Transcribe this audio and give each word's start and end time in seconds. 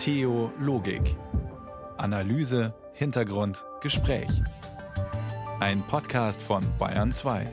Theologik. 0.00 1.14
Analyse, 1.98 2.74
Hintergrund, 2.94 3.66
Gespräch. 3.82 4.30
Ein 5.60 5.86
Podcast 5.86 6.42
von 6.42 6.62
Bayern 6.78 7.12
2. 7.12 7.46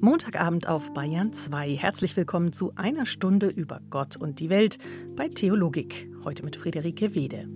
Montagabend 0.00 0.66
auf 0.66 0.92
Bayern 0.92 1.32
2. 1.32 1.76
Herzlich 1.76 2.16
willkommen 2.16 2.52
zu 2.52 2.72
einer 2.74 3.06
Stunde 3.06 3.46
über 3.46 3.80
Gott 3.90 4.16
und 4.16 4.40
die 4.40 4.50
Welt 4.50 4.78
bei 5.14 5.28
Theologik. 5.28 6.10
Heute 6.24 6.44
mit 6.44 6.56
Friederike 6.56 7.14
Wede. 7.14 7.48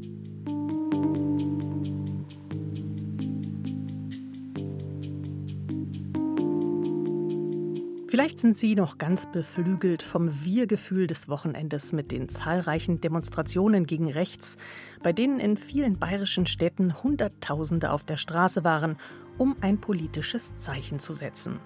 Vielleicht 8.19 8.41
sind 8.41 8.59
Sie 8.59 8.75
noch 8.75 8.99
ganz 8.99 9.31
beflügelt 9.31 10.03
vom 10.03 10.45
Wir-Gefühl 10.45 11.07
des 11.07 11.29
Wochenendes 11.29 11.93
mit 11.93 12.11
den 12.11 12.29
zahlreichen 12.29 13.01
Demonstrationen 13.01 13.87
gegen 13.87 14.11
rechts, 14.11 14.57
bei 15.05 15.13
denen 15.13 15.39
in 15.39 15.57
vielen 15.57 16.01
bayerischen 16.01 16.45
Städten 16.45 17.01
Hunderttausende 17.01 17.93
auf 17.93 18.03
der 18.03 18.17
Straße 18.17 18.65
waren, 18.65 18.97
um 19.39 19.55
ein 19.61 19.81
politisches 19.81 20.57
Zeichen 20.57 20.99
zu 20.99 21.15
setzen. 21.15 21.61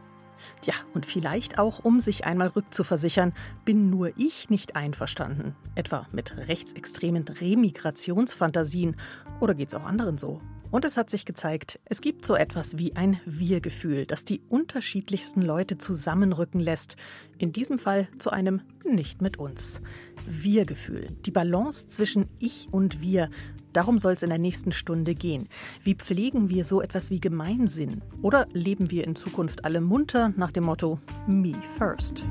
Ja, 0.64 0.74
und 0.92 1.06
vielleicht 1.06 1.58
auch, 1.58 1.86
um 1.86 2.00
sich 2.00 2.26
einmal 2.26 2.48
rückzuversichern, 2.48 3.32
bin 3.64 3.88
nur 3.88 4.10
ich 4.18 4.50
nicht 4.50 4.76
einverstanden. 4.76 5.56
Etwa 5.74 6.06
mit 6.12 6.36
rechtsextremen 6.36 7.24
Remigrationsfantasien. 7.28 8.96
Oder 9.40 9.54
geht's 9.54 9.72
auch 9.72 9.84
anderen 9.84 10.18
so? 10.18 10.42
Und 10.72 10.86
es 10.86 10.96
hat 10.96 11.10
sich 11.10 11.26
gezeigt, 11.26 11.78
es 11.84 12.00
gibt 12.00 12.24
so 12.24 12.34
etwas 12.34 12.78
wie 12.78 12.96
ein 12.96 13.20
Wir-Gefühl, 13.26 14.06
das 14.06 14.24
die 14.24 14.40
unterschiedlichsten 14.48 15.42
Leute 15.42 15.76
zusammenrücken 15.76 16.60
lässt. 16.60 16.96
In 17.36 17.52
diesem 17.52 17.78
Fall 17.78 18.08
zu 18.18 18.30
einem 18.30 18.62
Nicht 18.82 19.20
mit 19.20 19.36
uns. 19.36 19.82
Wir-Gefühl, 20.24 21.08
die 21.26 21.30
Balance 21.30 21.88
zwischen 21.88 22.26
Ich 22.40 22.68
und 22.70 23.02
Wir. 23.02 23.28
Darum 23.74 23.98
soll 23.98 24.14
es 24.14 24.22
in 24.22 24.30
der 24.30 24.38
nächsten 24.38 24.72
Stunde 24.72 25.14
gehen. 25.14 25.46
Wie 25.82 25.94
pflegen 25.94 26.48
wir 26.48 26.64
so 26.64 26.80
etwas 26.80 27.10
wie 27.10 27.20
Gemeinsinn? 27.20 28.00
Oder 28.22 28.46
leben 28.54 28.90
wir 28.90 29.04
in 29.04 29.14
Zukunft 29.14 29.66
alle 29.66 29.82
munter 29.82 30.32
nach 30.36 30.52
dem 30.52 30.64
Motto 30.64 30.98
Me 31.26 31.52
First? 31.76 32.24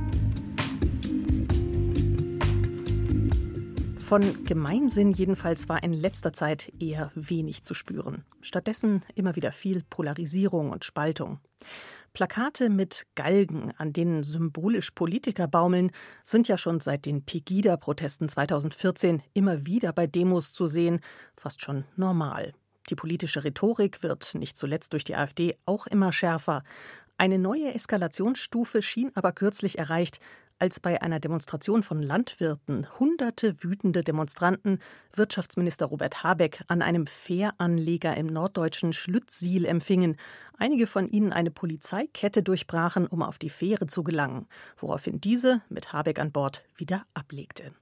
Von 4.11 4.43
Gemeinsinn 4.43 5.13
jedenfalls 5.13 5.69
war 5.69 5.83
in 5.83 5.93
letzter 5.93 6.33
Zeit 6.33 6.73
eher 6.81 7.13
wenig 7.15 7.63
zu 7.63 7.73
spüren. 7.73 8.25
Stattdessen 8.41 9.05
immer 9.15 9.37
wieder 9.37 9.53
viel 9.53 9.83
Polarisierung 9.89 10.71
und 10.71 10.83
Spaltung. 10.83 11.39
Plakate 12.11 12.69
mit 12.69 13.05
Galgen, 13.15 13.71
an 13.77 13.93
denen 13.93 14.23
symbolisch 14.23 14.91
Politiker 14.91 15.47
baumeln, 15.47 15.93
sind 16.25 16.49
ja 16.49 16.57
schon 16.57 16.81
seit 16.81 17.05
den 17.05 17.23
Pegida-Protesten 17.23 18.27
2014 18.27 19.23
immer 19.33 19.65
wieder 19.65 19.93
bei 19.93 20.07
Demos 20.07 20.51
zu 20.51 20.67
sehen, 20.67 20.99
fast 21.33 21.61
schon 21.61 21.85
normal. 21.95 22.51
Die 22.89 22.95
politische 22.95 23.45
Rhetorik 23.45 24.03
wird 24.03 24.35
nicht 24.35 24.57
zuletzt 24.57 24.91
durch 24.91 25.05
die 25.05 25.15
AfD 25.15 25.55
auch 25.63 25.87
immer 25.87 26.11
schärfer. 26.11 26.63
Eine 27.17 27.39
neue 27.39 27.73
Eskalationsstufe 27.73 28.81
schien 28.81 29.11
aber 29.15 29.31
kürzlich 29.31 29.77
erreicht, 29.77 30.19
als 30.61 30.79
bei 30.79 31.01
einer 31.01 31.19
Demonstration 31.19 31.81
von 31.81 32.03
Landwirten 32.03 32.87
hunderte 32.99 33.63
wütende 33.63 34.03
Demonstranten 34.03 34.77
Wirtschaftsminister 35.11 35.87
Robert 35.87 36.23
Habeck 36.23 36.63
an 36.67 36.83
einem 36.83 37.07
Fähranleger 37.07 38.15
im 38.15 38.27
norddeutschen 38.27 38.93
Schlüttsiel 38.93 39.65
empfingen, 39.65 40.17
einige 40.59 40.85
von 40.85 41.09
ihnen 41.09 41.33
eine 41.33 41.49
Polizeikette 41.49 42.43
durchbrachen, 42.43 43.07
um 43.07 43.23
auf 43.23 43.39
die 43.39 43.49
Fähre 43.49 43.87
zu 43.87 44.03
gelangen, 44.03 44.45
woraufhin 44.77 45.19
diese 45.19 45.61
mit 45.69 45.93
Habeck 45.93 46.19
an 46.19 46.31
Bord 46.31 46.63
wieder 46.75 47.07
ablegte. 47.15 47.73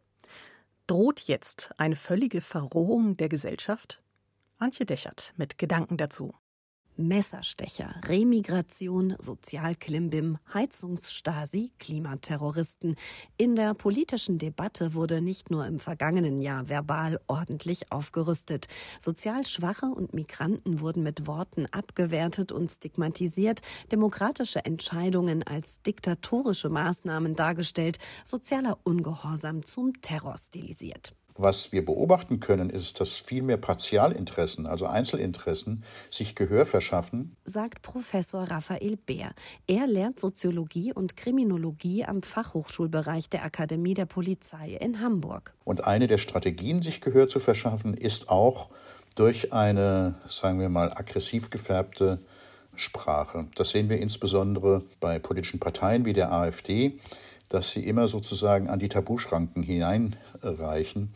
Droht 0.88 1.19
jetzt 1.19 1.71
eine 1.77 1.97
völlige 1.97 2.39
Verrohung 2.39 3.17
der 3.17 3.27
Gesellschaft? 3.27 4.02
Antje 4.58 4.86
Dechert 4.86 5.33
mit 5.36 5.58
Gedanken 5.58 5.98
dazu. 5.98 6.33
Messerstecher, 6.99 7.95
Remigration, 8.05 9.15
Sozialklimbim, 9.20 10.37
Heizungsstasi, 10.54 11.71
Klimaterroristen. 11.80 12.98
In 13.37 13.55
der 13.55 13.73
politischen 13.73 14.37
Debatte 14.37 14.93
wurde 14.93 15.21
nicht 15.21 15.49
nur 15.49 15.65
im 15.65 15.80
vergangenen 15.80 16.42
Jahr 16.42 16.67
verbal 16.67 17.20
ordentlich 17.27 17.89
aufgerüstet. 17.92 18.67
Sozial 18.99 19.45
Schwache 19.45 19.86
und 19.86 20.14
Migranten 20.14 20.82
wurden 20.82 21.02
mit 21.02 21.26
Worten 21.26 21.67
abgewertet 21.67 22.52
und 22.52 22.70
stigmatisiert, 22.70 23.61
demokratische 23.93 24.65
Entscheidungen 24.65 25.43
als 25.43 25.82
diktatorische 25.83 26.67
Maßnahmen 26.67 27.36
dargestellt, 27.36 27.98
sozialer 28.26 28.77
Ungehorsam 28.83 29.64
zum 29.64 30.02
Terror 30.02 30.38
stilisiert. 30.38 31.14
Was 31.35 31.71
wir 31.71 31.85
beobachten 31.85 32.39
können, 32.39 32.69
ist, 32.69 32.99
dass 32.99 33.17
viel 33.17 33.43
mehr 33.43 33.57
Partialinteressen, 33.57 34.67
also 34.67 34.85
Einzelinteressen, 34.85 35.83
sich 36.09 36.35
Gehör 36.35 36.65
verschaffen. 36.65 37.35
Sagt 37.45 37.81
Professor 37.81 38.43
Raphael 38.43 38.97
Bär. 38.97 39.33
Er 39.67 39.87
lehrt 39.87 40.19
Soziologie 40.19 40.93
und 40.93 41.15
Kriminologie 41.15 42.03
am 42.03 42.21
Fachhochschulbereich 42.23 43.29
der 43.29 43.43
Akademie 43.43 43.93
der 43.93 44.05
Polizei 44.05 44.77
in 44.79 44.99
Hamburg. 44.99 45.53
Und 45.63 45.85
eine 45.85 46.07
der 46.07 46.17
Strategien, 46.17 46.81
sich 46.81 47.01
Gehör 47.01 47.27
zu 47.27 47.39
verschaffen, 47.39 47.93
ist 47.93 48.29
auch 48.29 48.69
durch 49.15 49.53
eine, 49.53 50.15
sagen 50.25 50.59
wir 50.59 50.69
mal, 50.69 50.91
aggressiv 50.91 51.49
gefärbte 51.49 52.19
Sprache. 52.75 53.47
Das 53.55 53.71
sehen 53.71 53.89
wir 53.89 53.99
insbesondere 53.99 54.83
bei 54.99 55.19
politischen 55.19 55.59
Parteien 55.59 56.05
wie 56.05 56.13
der 56.13 56.31
AfD 56.31 56.97
dass 57.49 57.71
sie 57.71 57.86
immer 57.86 58.08
sozusagen 58.08 58.70
an 58.70 58.80
die 58.80 58.89
Tabuschranken 58.89 59.64
hineinreichen 59.64 61.14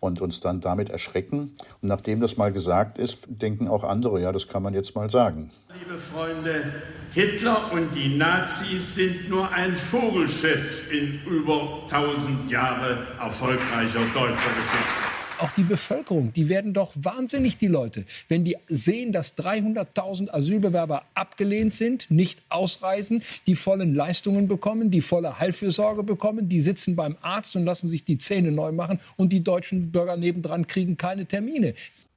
und 0.00 0.20
uns 0.20 0.40
dann 0.40 0.60
damit 0.60 0.90
erschrecken. 0.90 1.54
Und 1.80 1.88
nachdem 1.88 2.20
das 2.20 2.36
mal 2.36 2.52
gesagt 2.52 2.98
ist, 2.98 3.26
denken 3.28 3.68
auch 3.68 3.84
andere, 3.84 4.20
ja, 4.20 4.32
das 4.32 4.48
kann 4.48 4.62
man 4.62 4.74
jetzt 4.74 4.94
mal 4.94 5.08
sagen. 5.08 5.50
Liebe 5.78 5.98
Freunde, 5.98 6.74
Hitler 7.12 7.72
und 7.72 7.94
die 7.94 8.16
Nazis 8.16 8.96
sind 8.96 9.28
nur 9.28 9.50
ein 9.50 9.76
Vogelschiss 9.76 10.90
in 10.90 11.20
über 11.26 11.82
1000 11.90 12.50
Jahre 12.50 13.06
erfolgreicher 13.20 14.00
deutscher 14.14 14.32
Geschichte 14.32 15.11
auch 15.42 15.50
die 15.56 15.64
Bevölkerung, 15.64 16.32
die 16.32 16.48
werden 16.48 16.72
doch 16.72 16.92
wahnsinnig, 16.94 17.58
die 17.58 17.66
Leute, 17.66 18.04
wenn 18.28 18.44
die 18.44 18.56
sehen, 18.68 19.12
dass 19.12 19.36
300.000 19.36 20.30
Asylbewerber 20.30 21.02
abgelehnt 21.14 21.74
sind, 21.74 22.10
nicht 22.10 22.42
ausreisen, 22.48 23.22
die 23.46 23.56
vollen 23.56 23.94
Leistungen 23.94 24.46
bekommen, 24.46 24.90
die 24.90 25.00
volle 25.00 25.38
Heilfürsorge 25.38 26.02
bekommen, 26.04 26.48
die 26.48 26.60
sitzen 26.60 26.96
beim 26.96 27.16
Arzt 27.22 27.56
und 27.56 27.64
lassen 27.64 27.88
sich 27.88 28.04
die 28.04 28.18
Zähne 28.18 28.52
neu 28.52 28.72
machen 28.72 29.00
und 29.16 29.32
die 29.32 29.42
deutschen 29.42 29.90
Bürger 29.90 30.16
nebendran 30.16 30.66
kriegen 30.66 30.96
keine 30.96 31.26
Termine. 31.26 31.74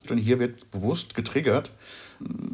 Und 0.10 0.18
hier 0.20 0.40
wird 0.40 0.70
bewusst 0.70 1.16
getriggert 1.16 1.72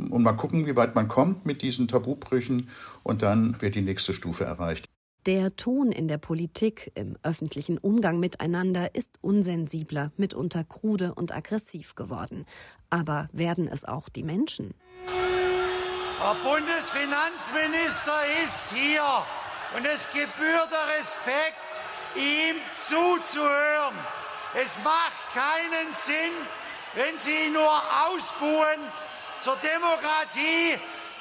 und 0.09 0.23
mal 0.23 0.33
gucken, 0.33 0.65
wie 0.67 0.75
weit 0.77 0.95
man 0.95 1.09
kommt 1.09 1.45
mit 1.45 1.61
diesen 1.61 1.89
Tabubrüchen 1.89 2.69
und 3.03 3.21
dann 3.21 3.61
wird 3.61 3.75
die 3.75 3.81
nächste 3.81 4.13
Stufe 4.13 4.45
erreicht. 4.45 4.85
Der 5.27 5.55
Ton 5.55 5.91
in 5.91 6.07
der 6.07 6.17
Politik, 6.17 6.91
im 6.95 7.15
öffentlichen 7.21 7.77
Umgang 7.77 8.19
miteinander 8.19 8.95
ist 8.95 9.19
unsensibler, 9.21 10.11
mitunter 10.17 10.63
krude 10.63 11.13
und 11.13 11.31
aggressiv 11.31 11.93
geworden. 11.93 12.47
Aber 12.89 13.29
werden 13.31 13.67
es 13.67 13.85
auch 13.85 14.09
die 14.09 14.23
Menschen? 14.23 14.73
Der 15.05 16.35
Bundesfinanzminister 16.43 18.19
ist 18.43 18.73
hier 18.73 19.03
und 19.77 19.85
es 19.85 20.09
gebührt 20.11 20.69
der 20.71 20.97
Respekt, 20.97 21.69
ihm 22.15 22.55
zuzuhören. 22.73 23.93
Es 24.59 24.79
macht 24.83 25.13
keinen 25.35 25.93
Sinn, 25.93 26.33
wenn 26.95 27.19
Sie 27.19 27.45
ihn 27.45 27.53
nur 27.53 27.81
ausbuhen. 28.07 28.81
Zur 29.41 29.55
Demokratie 29.57 30.79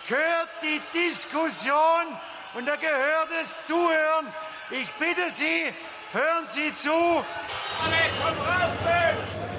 gehört 0.09 0.49
die 0.63 0.81
Diskussion 0.99 2.17
und 2.55 2.67
da 2.67 2.77
gehört 2.77 3.31
es 3.41 3.67
Zuhören. 3.67 4.27
Ich 4.71 4.91
bitte 4.99 5.31
Sie, 5.33 5.73
hören 6.13 6.47
Sie 6.47 6.75
zu. 6.75 6.91
Alle, 6.91 8.11
komm 8.23 8.39
raus, 8.47 8.71
Mensch! 8.85 9.51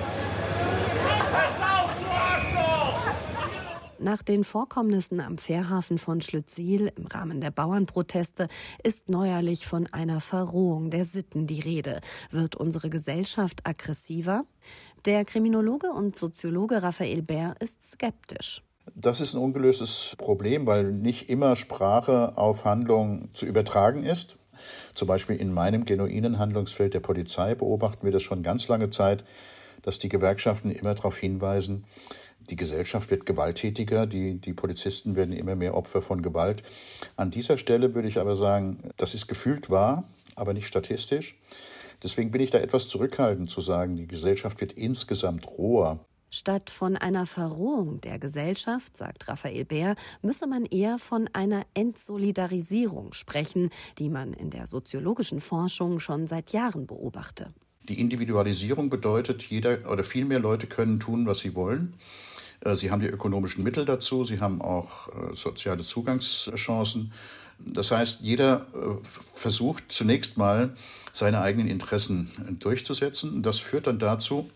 Nach 4.02 4.24
den 4.24 4.44
Vorkommnissen 4.44 5.20
am 5.20 5.38
Fährhafen 5.38 6.00
von 6.00 6.22
Schlüttsiel 6.22 6.92
im 6.98 7.06
Rahmen 7.06 7.40
der 7.40 7.52
Bauernproteste 7.52 8.48
ist 8.82 9.10
neuerlich 9.10 9.68
von 9.68 9.86
einer 9.94 10.20
Verrohung 10.22 10.90
der 10.90 11.06
Sitten 11.06 11.46
die 11.46 11.60
Rede. 11.60 12.02
Wird 12.32 12.56
unsere 12.56 12.90
Gesellschaft 12.90 13.68
aggressiver? 13.68 14.44
Der 15.06 15.24
Kriminologe 15.24 15.92
und 15.92 16.16
Soziologe 16.16 16.82
Raphael 16.82 17.22
Bär 17.22 17.54
ist 17.60 17.92
skeptisch. 17.92 18.64
Das 18.96 19.22
ist 19.22 19.34
ein 19.34 19.42
ungelöstes 19.42 20.16
Problem, 20.18 20.66
weil 20.66 20.92
nicht 20.92 21.30
immer 21.30 21.56
Sprache 21.56 22.38
auf 22.38 22.66
Handlung 22.66 23.30
zu 23.34 23.46
übertragen 23.46 24.04
ist. 24.04 24.38
Zum 24.94 25.08
Beispiel 25.08 25.38
in 25.38 25.54
meinem 25.54 25.86
genuinen 25.86 26.40
Handlungsfeld 26.40 26.94
der 26.94 27.00
Polizei 27.00 27.56
beobachten 27.56 28.06
wir 28.06 28.12
das 28.12 28.24
schon 28.24 28.44
ganz 28.44 28.68
lange 28.68 28.90
Zeit, 28.90 29.24
dass 29.82 29.98
die 29.98 30.10
Gewerkschaften 30.10 30.72
immer 30.72 30.94
darauf 30.94 31.18
hinweisen, 31.18 31.86
Die 32.50 32.56
Gesellschaft 32.56 33.12
wird 33.12 33.26
gewalttätiger, 33.26 34.08
die, 34.08 34.40
die 34.40 34.54
Polizisten 34.54 35.16
werden 35.16 35.34
immer 35.34 35.56
mehr 35.56 35.76
Opfer 35.76 36.02
von 36.02 36.22
Gewalt. 36.22 36.64
An 37.16 37.32
dieser 37.32 37.58
Stelle 37.58 37.94
würde 37.94 38.08
ich 38.08 38.20
aber 38.20 38.36
sagen, 38.36 38.80
das 38.98 39.14
ist 39.14 39.28
gefühlt 39.28 39.70
wahr, 39.70 40.06
aber 40.36 40.54
nicht 40.54 40.68
statistisch. 40.68 41.38
Deswegen 42.04 42.32
bin 42.32 42.42
ich 42.42 42.50
da 42.50 42.58
etwas 42.58 42.88
zurückhaltend 42.88 43.50
zu 43.50 43.62
sagen, 43.62 43.96
die 43.96 44.08
Gesellschaft 44.08 44.60
wird 44.60 44.74
insgesamt 44.74 45.48
roher. 45.48 46.00
Statt 46.34 46.70
von 46.70 46.96
einer 46.96 47.26
Verrohung 47.26 48.00
der 48.00 48.18
Gesellschaft, 48.18 48.96
sagt 48.96 49.28
Raphael 49.28 49.66
Bär, 49.66 49.96
müsse 50.22 50.48
man 50.48 50.64
eher 50.64 50.98
von 50.98 51.30
einer 51.34 51.66
Entsolidarisierung 51.74 53.12
sprechen, 53.12 53.70
die 53.98 54.10
man 54.10 54.32
in 54.32 54.50
der 54.50 54.66
soziologischen 54.66 55.42
Forschung 55.42 56.00
schon 56.00 56.30
seit 56.30 56.52
Jahren 56.52 56.88
beobachte. 56.88 57.54
Die 57.84 58.00
Individualisierung 58.00 58.90
bedeutet, 58.90 59.44
jeder 59.44 59.92
oder 59.92 60.06
viel 60.06 60.24
mehr 60.24 60.40
Leute 60.40 60.68
können 60.68 61.02
tun, 61.02 61.26
was 61.26 61.40
sie 61.40 61.54
wollen. 61.54 61.96
Äh, 62.62 62.78
sie 62.78 62.92
haben 62.92 63.02
die 63.02 63.08
ökonomischen 63.08 63.66
Mittel 63.66 63.84
dazu, 63.84 64.24
sie 64.24 64.40
haben 64.40 64.62
auch 64.62 65.10
äh, 65.10 65.36
soziale 65.36 65.84
Zugangschancen. 65.84 67.12
Das 67.66 67.92
heißt, 67.92 68.20
jeder 68.22 68.68
äh, 68.74 69.04
versucht 69.04 69.92
zunächst 69.92 70.38
mal 70.38 70.74
seine 71.14 71.42
eigenen 71.42 71.68
Interessen 71.68 72.32
durchzusetzen. 72.60 73.44
Das 73.44 73.60
führt 73.60 73.88
dann 73.88 74.00
dazu, 74.00 74.50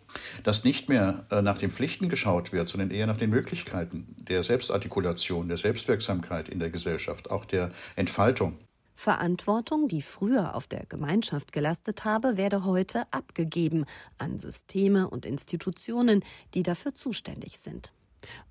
dass 0.44 0.64
nicht 0.64 0.90
mehr 0.90 1.26
äh, 1.30 1.42
nach 1.42 1.58
den 1.58 1.72
Pflichten 1.72 2.10
geschaut 2.10 2.54
wird, 2.54 2.70
sondern 2.70 2.92
eher 2.92 3.08
nach 3.08 3.18
den 3.18 3.30
Möglichkeiten 3.30 4.16
der 4.18 4.44
Selbstartikulation, 4.44 5.48
der 5.48 5.58
Selbstwirksamkeit 5.58 6.50
in 6.50 6.60
der 6.60 6.70
Gesellschaft, 6.70 7.30
auch 7.30 7.46
der 7.46 7.72
Entfaltung. 7.96 8.58
Verantwortung, 8.96 9.90
die 9.90 10.02
früher 10.02 10.56
auf 10.56 10.68
der 10.68 10.86
Gemeinschaft 10.86 11.52
gelastet 11.52 12.06
habe, 12.06 12.38
werde 12.38 12.64
heute 12.64 13.04
abgegeben 13.12 13.86
an 14.18 14.40
Systeme 14.40 15.10
und 15.10 15.26
Institutionen, 15.26 16.24
die 16.54 16.64
dafür 16.64 16.96
zuständig 16.96 17.60
sind. 17.60 17.92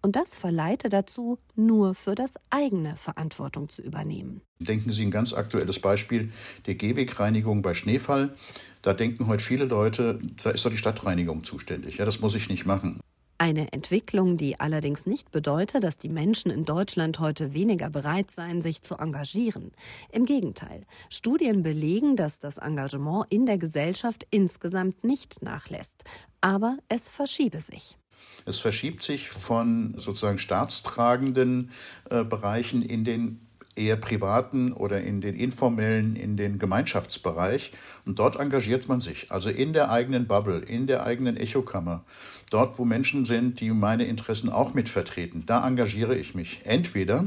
Und 0.03 0.17
das 0.17 0.37
verleite 0.37 0.89
dazu, 0.89 1.39
nur 1.55 1.95
für 1.95 2.15
das 2.15 2.35
eigene 2.51 2.97
Verantwortung 2.97 3.69
zu 3.69 3.83
übernehmen. 3.83 4.41
Denken 4.59 4.93
Sie 4.93 5.05
ein 5.05 5.11
ganz 5.11 5.33
aktuelles 5.33 5.79
Beispiel 5.79 6.33
der 6.67 6.75
Gehwegreinigung 6.75 7.63
bei 7.63 7.75
Schneefall. 7.75 8.35
Da 8.83 8.95
denken 8.95 9.27
heute 9.27 9.43
viele 9.43 9.65
Leute, 9.65 10.19
da 10.43 10.51
ist 10.51 10.65
doch 10.65 10.71
die 10.71 10.77
Stadtreinigung 10.77 11.45
zuständig. 11.45 11.99
Ja, 11.99 12.05
das 12.05 12.21
muss 12.21 12.35
ich 12.35 12.49
nicht 12.49 12.67
machen. 12.67 13.01
Eine 13.37 13.73
Entwicklung, 13.73 14.37
die 14.37 14.61
allerdings 14.61 15.07
nicht 15.07 15.33
bedeutet, 15.33 15.83
dass 15.83 15.99
die 15.99 16.09
Menschen 16.09 16.53
in 16.53 16.65
Deutschland 16.65 17.19
heute 17.19 17.53
weniger 17.53 17.91
bereit 17.91 18.31
seien, 18.31 18.63
sich 18.63 18.83
zu 18.83 18.97
engagieren. 18.97 19.73
Im 20.13 20.25
Gegenteil. 20.25 20.87
Studien 21.11 21.65
belegen, 21.65 22.15
dass 22.15 22.39
das 22.39 22.59
Engagement 22.59 23.27
in 23.31 23.45
der 23.45 23.59
Gesellschaft 23.59 24.25
insgesamt 24.31 25.03
nicht 25.03 25.43
nachlässt. 25.43 26.05
Aber 26.41 26.79
es 26.89 27.09
verschiebe 27.09 27.61
sich. 27.61 27.99
Es 28.47 28.59
verschiebt 28.59 29.03
sich 29.03 29.29
von 29.29 29.95
sozusagen 29.97 30.39
staatstragenden 30.39 31.71
äh, 32.11 32.25
Bereichen 32.25 32.83
in 32.83 33.05
den 33.05 33.41
eher 33.77 33.97
privaten 33.97 34.73
oder 34.73 35.01
in 35.01 35.21
den 35.21 35.35
informellen, 35.35 36.17
in 36.17 36.37
den 36.37 36.59
Gemeinschaftsbereich. 36.59 37.73
Und 38.07 38.19
dort 38.19 38.37
engagiert 38.37 38.89
man 38.89 39.01
sich, 39.01 39.31
also 39.31 39.51
in 39.51 39.73
der 39.73 39.91
eigenen 39.91 40.27
Bubble, 40.27 40.61
in 40.61 40.87
der 40.87 41.05
eigenen 41.05 41.37
Echokammer. 41.37 42.05
Dort, 42.51 42.79
wo 42.79 42.85
Menschen 42.85 43.25
sind, 43.25 43.61
die 43.61 43.71
meine 43.71 44.05
Interessen 44.05 44.51
auch 44.51 44.75
mitvertreten, 44.75 45.45
da 45.47 45.67
engagiere 45.67 46.17
ich 46.17 46.35
mich. 46.35 46.61
Entweder 46.65 47.25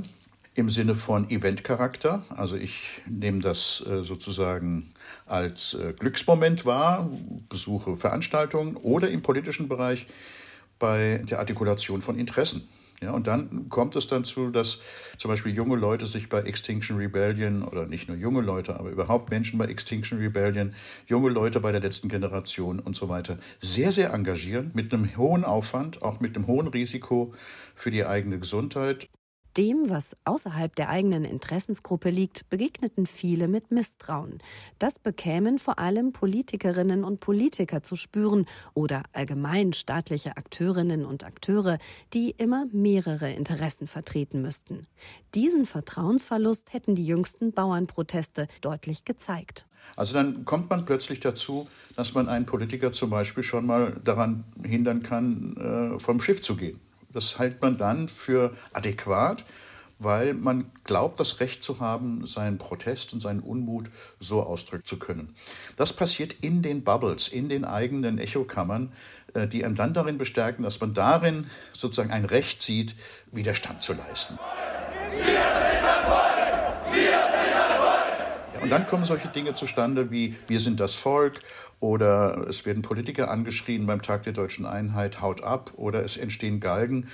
im 0.55 0.69
Sinne 0.69 0.95
von 0.95 1.29
Eventcharakter, 1.29 2.23
also 2.29 2.55
ich 2.55 3.01
nehme 3.07 3.41
das 3.41 3.83
äh, 3.87 4.01
sozusagen 4.01 4.91
als 5.27 5.75
äh, 5.75 5.93
Glücksmoment 5.99 6.65
wahr, 6.65 7.11
besuche 7.47 7.95
Veranstaltungen 7.95 8.75
oder 8.77 9.09
im 9.09 9.21
politischen 9.21 9.67
Bereich 9.67 10.07
bei 10.79 11.21
der 11.29 11.39
Artikulation 11.39 12.01
von 12.01 12.17
Interessen. 12.17 12.67
Ja, 13.01 13.11
und 13.11 13.27
dann 13.27 13.69
kommt 13.69 13.95
es 13.95 14.07
dazu, 14.07 14.49
dass 14.49 14.79
zum 15.19 15.29
Beispiel 15.29 15.53
junge 15.53 15.75
Leute 15.75 16.07
sich 16.07 16.29
bei 16.29 16.39
Extinction 16.39 16.97
Rebellion 16.97 17.61
oder 17.63 17.85
nicht 17.85 18.07
nur 18.07 18.17
junge 18.17 18.41
Leute, 18.41 18.79
aber 18.79 18.89
überhaupt 18.89 19.29
Menschen 19.29 19.59
bei 19.59 19.65
Extinction 19.65 20.17
Rebellion, 20.17 20.73
junge 21.05 21.29
Leute 21.29 21.59
bei 21.59 21.71
der 21.71 21.81
letzten 21.81 22.09
Generation 22.09 22.79
und 22.79 22.95
so 22.95 23.07
weiter 23.07 23.37
sehr, 23.59 23.91
sehr 23.91 24.13
engagieren, 24.13 24.71
mit 24.73 24.91
einem 24.91 25.15
hohen 25.15 25.43
Aufwand, 25.43 26.01
auch 26.01 26.21
mit 26.21 26.35
einem 26.35 26.47
hohen 26.47 26.67
Risiko 26.67 27.35
für 27.75 27.91
die 27.91 28.03
eigene 28.03 28.39
Gesundheit 28.39 29.07
dem, 29.57 29.89
was 29.89 30.15
außerhalb 30.23 30.75
der 30.75 30.89
eigenen 30.89 31.25
Interessensgruppe 31.25 32.09
liegt, 32.09 32.49
begegneten 32.49 33.07
viele 33.07 33.47
mit 33.47 33.71
Misstrauen. 33.71 34.39
Das 34.77 34.99
bekämen 34.99 35.57
vor 35.57 35.79
allem 35.79 36.13
Politikerinnen 36.13 37.03
und 37.03 37.19
Politiker 37.19 37.81
zu 37.81 37.95
spüren 37.95 38.45
oder 38.73 39.03
allgemein 39.13 39.73
staatliche 39.73 40.37
Akteurinnen 40.37 41.05
und 41.05 41.23
Akteure, 41.23 41.79
die 42.13 42.31
immer 42.31 42.67
mehrere 42.71 43.31
Interessen 43.31 43.87
vertreten 43.87 44.41
müssten. 44.41 44.85
Diesen 45.33 45.65
Vertrauensverlust 45.65 46.73
hätten 46.73 46.95
die 46.95 47.05
jüngsten 47.05 47.51
Bauernproteste 47.51 48.47
deutlich 48.61 49.05
gezeigt. 49.05 49.65
Also 49.95 50.13
dann 50.13 50.45
kommt 50.45 50.69
man 50.69 50.85
plötzlich 50.85 51.19
dazu, 51.19 51.67
dass 51.95 52.13
man 52.13 52.27
einen 52.27 52.45
Politiker 52.45 52.91
zum 52.91 53.09
Beispiel 53.09 53.43
schon 53.43 53.65
mal 53.65 53.95
daran 54.03 54.43
hindern 54.63 55.01
kann, 55.03 55.95
äh, 55.95 55.99
vom 55.99 56.19
Schiff 56.21 56.41
zu 56.41 56.55
gehen. 56.55 56.79
Das 57.13 57.39
hält 57.39 57.61
man 57.61 57.77
dann 57.77 58.07
für 58.07 58.53
adäquat, 58.73 59.45
weil 59.99 60.33
man 60.33 60.69
glaubt, 60.83 61.19
das 61.19 61.39
Recht 61.39 61.63
zu 61.63 61.79
haben, 61.79 62.25
seinen 62.25 62.57
Protest 62.57 63.13
und 63.13 63.19
seinen 63.19 63.39
Unmut 63.39 63.89
so 64.19 64.43
ausdrücken 64.43 64.85
zu 64.85 64.99
können. 64.99 65.35
Das 65.75 65.93
passiert 65.93 66.33
in 66.41 66.61
den 66.61 66.83
Bubbles, 66.83 67.27
in 67.27 67.49
den 67.49 67.65
eigenen 67.65 68.19
Echokammern, 68.19 68.91
äh, 69.33 69.47
die 69.47 69.65
einen 69.65 69.75
dann 69.75 69.93
darin 69.93 70.17
bestärken, 70.17 70.63
dass 70.63 70.79
man 70.79 70.93
darin 70.93 71.47
sozusagen 71.73 72.11
ein 72.11 72.25
Recht 72.25 72.61
sieht, 72.61 72.95
Widerstand 73.31 73.81
zu 73.81 73.93
leisten. 73.93 74.37
Und 78.67 78.71
dann 78.71 78.85
kommen 78.85 79.05
solche 79.05 79.29
Dinge 79.29 79.53
zustande 79.53 80.11
wie 80.11 80.35
wir 80.49 80.59
sind 80.59 80.81
das 80.81 80.93
Volk 80.93 81.39
oder 81.79 82.49
es 82.49 82.65
werden 82.65 82.81
Politiker 82.81 83.31
angeschrien 83.31 83.85
beim 83.85 84.01
Tag 84.01 84.23
der 84.23 84.33
deutschen 84.33 84.65
Einheit, 84.65 85.21
haut 85.21 85.41
ab 85.41 85.71
oder 85.77 86.03
es 86.03 86.17
entstehen 86.17 86.59
Galgen, 86.59 87.07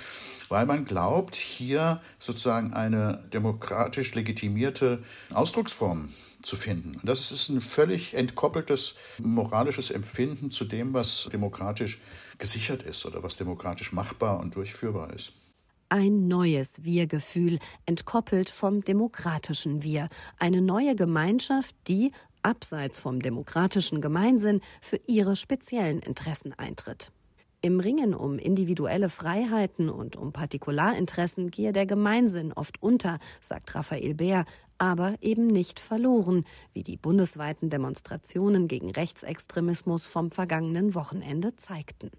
weil 0.48 0.66
man 0.66 0.84
glaubt, 0.84 1.36
hier 1.36 2.00
sozusagen 2.18 2.72
eine 2.72 3.22
demokratisch 3.32 4.16
legitimierte 4.16 4.98
Ausdrucksform 5.32 6.08
zu 6.42 6.56
finden. 6.56 6.96
Und 6.96 7.08
das 7.08 7.30
ist 7.30 7.48
ein 7.50 7.60
völlig 7.60 8.14
entkoppeltes 8.14 8.96
moralisches 9.22 9.92
Empfinden 9.92 10.50
zu 10.50 10.64
dem, 10.64 10.92
was 10.92 11.28
demokratisch 11.32 12.00
gesichert 12.40 12.82
ist 12.82 13.06
oder 13.06 13.22
was 13.22 13.36
demokratisch 13.36 13.92
machbar 13.92 14.40
und 14.40 14.56
durchführbar 14.56 15.12
ist 15.14 15.32
ein 15.94 16.26
neues 16.26 16.82
Wir-Gefühl, 16.82 17.60
entkoppelt 17.86 18.48
vom 18.48 18.80
demokratischen 18.82 19.84
Wir, 19.84 20.08
eine 20.40 20.60
neue 20.60 20.96
Gemeinschaft, 20.96 21.76
die, 21.86 22.10
abseits 22.42 22.98
vom 22.98 23.22
demokratischen 23.22 24.00
Gemeinsinn, 24.00 24.60
für 24.80 24.96
ihre 25.06 25.36
speziellen 25.36 26.00
Interessen 26.00 26.52
eintritt. 26.52 27.12
Im 27.60 27.78
Ringen 27.78 28.12
um 28.12 28.40
individuelle 28.40 29.08
Freiheiten 29.08 29.88
und 29.88 30.16
um 30.16 30.32
Partikularinteressen 30.32 31.52
gehe 31.52 31.72
der 31.72 31.86
Gemeinsinn 31.86 32.52
oft 32.52 32.82
unter, 32.82 33.20
sagt 33.40 33.72
Raphael 33.76 34.14
Bär, 34.14 34.46
aber 34.78 35.14
eben 35.20 35.46
nicht 35.46 35.78
verloren, 35.78 36.44
wie 36.72 36.82
die 36.82 36.96
bundesweiten 36.96 37.70
Demonstrationen 37.70 38.66
gegen 38.66 38.90
Rechtsextremismus 38.90 40.06
vom 40.06 40.32
vergangenen 40.32 40.96
Wochenende 40.96 41.54
zeigten. 41.54 42.10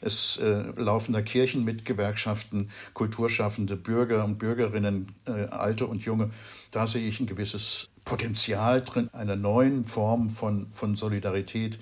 Es 0.00 0.36
äh, 0.38 0.72
laufen 0.76 1.12
da 1.12 1.22
Kirchen 1.22 1.64
mit 1.64 1.84
Gewerkschaften, 1.84 2.70
Kulturschaffende, 2.92 3.76
Bürger 3.76 4.24
und 4.24 4.38
Bürgerinnen, 4.38 5.12
äh, 5.26 5.46
alte 5.46 5.86
und 5.86 6.04
junge. 6.04 6.30
Da 6.70 6.86
sehe 6.86 7.06
ich 7.06 7.20
ein 7.20 7.26
gewisses 7.26 7.88
Potenzial 8.04 8.82
drin, 8.82 9.08
einer 9.12 9.36
neuen 9.36 9.84
Form 9.84 10.30
von, 10.30 10.70
von 10.70 10.96
Solidarität, 10.96 11.78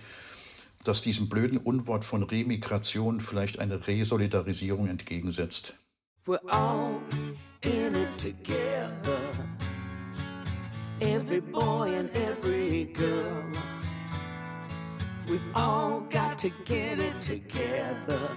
das 0.84 1.02
diesem 1.02 1.28
blöden 1.28 1.58
Unwort 1.58 2.04
von 2.04 2.22
Remigration 2.22 3.20
vielleicht 3.20 3.58
eine 3.58 3.86
Resolidarisierung 3.86 4.88
entgegensetzt. 4.88 5.74
We're 6.26 6.40
all 6.48 7.00
in 7.62 7.94
it 7.94 8.18
together. 8.18 9.18
Every 11.00 11.40
boy 11.40 11.94
and 11.94 12.10
every 12.16 12.84
girl. 12.84 13.63
We've 15.28 15.56
all 15.56 16.00
got 16.00 16.38
to 16.38 16.50
get 16.64 17.00
it 17.00 17.18
together. 17.22 18.28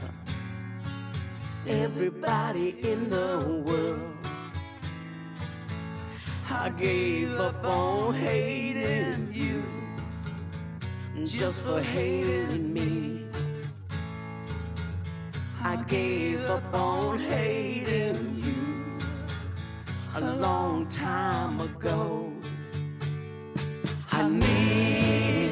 Everybody 1.67 2.69
in 2.81 3.09
the 3.09 3.63
world. 3.65 4.17
I 6.49 6.69
gave 6.69 7.33
up 7.33 7.61
on 7.65 8.13
hating 8.13 9.29
you 9.33 9.61
just 11.25 11.65
for 11.65 11.81
hating 11.81 12.73
me. 12.73 13.25
I 15.61 15.75
gave 15.87 16.41
up 16.45 16.73
on 16.73 17.19
hating 17.19 18.39
you 18.39 18.99
a 20.15 20.21
long 20.37 20.87
time 20.87 21.59
ago. 21.59 22.31
I 24.11 24.29
need 24.29 25.46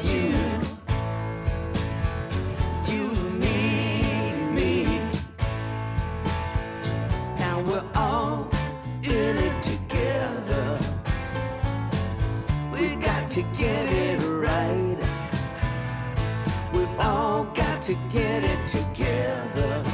to 17.86 17.92
get 18.12 18.42
it 18.42 18.68
together. 18.68 19.84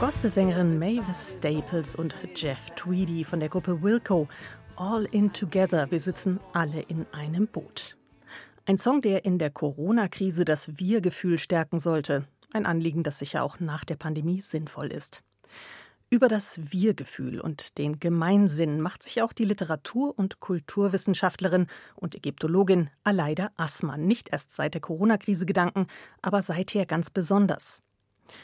Gospelsängerin 0.00 0.76
Mavis 0.76 1.34
Staples 1.34 1.94
und 1.94 2.16
Jeff 2.34 2.68
Tweedy 2.70 3.22
von 3.22 3.38
der 3.38 3.48
Gruppe 3.48 3.80
Wilco. 3.80 4.26
All 4.74 5.04
in 5.12 5.32
Together. 5.32 5.88
Wir 5.92 6.00
sitzen 6.00 6.40
alle 6.52 6.80
in 6.80 7.06
einem 7.12 7.46
Boot. 7.46 7.96
Ein 8.66 8.78
Song, 8.78 9.02
der 9.02 9.24
in 9.24 9.38
der 9.38 9.50
Corona-Krise 9.50 10.44
das 10.44 10.76
Wir-Gefühl 10.76 11.38
stärken 11.38 11.78
sollte. 11.78 12.26
Ein 12.52 12.66
Anliegen, 12.66 13.04
das 13.04 13.20
sicher 13.20 13.44
auch 13.44 13.60
nach 13.60 13.84
der 13.84 13.96
Pandemie 13.96 14.40
sinnvoll 14.40 14.90
ist. 14.90 15.22
Über 16.14 16.28
das 16.28 16.70
Wir-Gefühl 16.70 17.40
und 17.40 17.76
den 17.76 17.98
Gemeinsinn 17.98 18.80
macht 18.80 19.02
sich 19.02 19.20
auch 19.20 19.32
die 19.32 19.44
Literatur- 19.44 20.16
und 20.16 20.38
Kulturwissenschaftlerin 20.38 21.66
und 21.96 22.14
Ägyptologin 22.14 22.88
Aleida 23.02 23.50
Assmann 23.56 24.06
nicht 24.06 24.28
erst 24.28 24.54
seit 24.54 24.74
der 24.74 24.80
Corona-Krise 24.80 25.44
Gedanken, 25.44 25.88
aber 26.22 26.40
seither 26.40 26.86
ganz 26.86 27.10
besonders. 27.10 27.82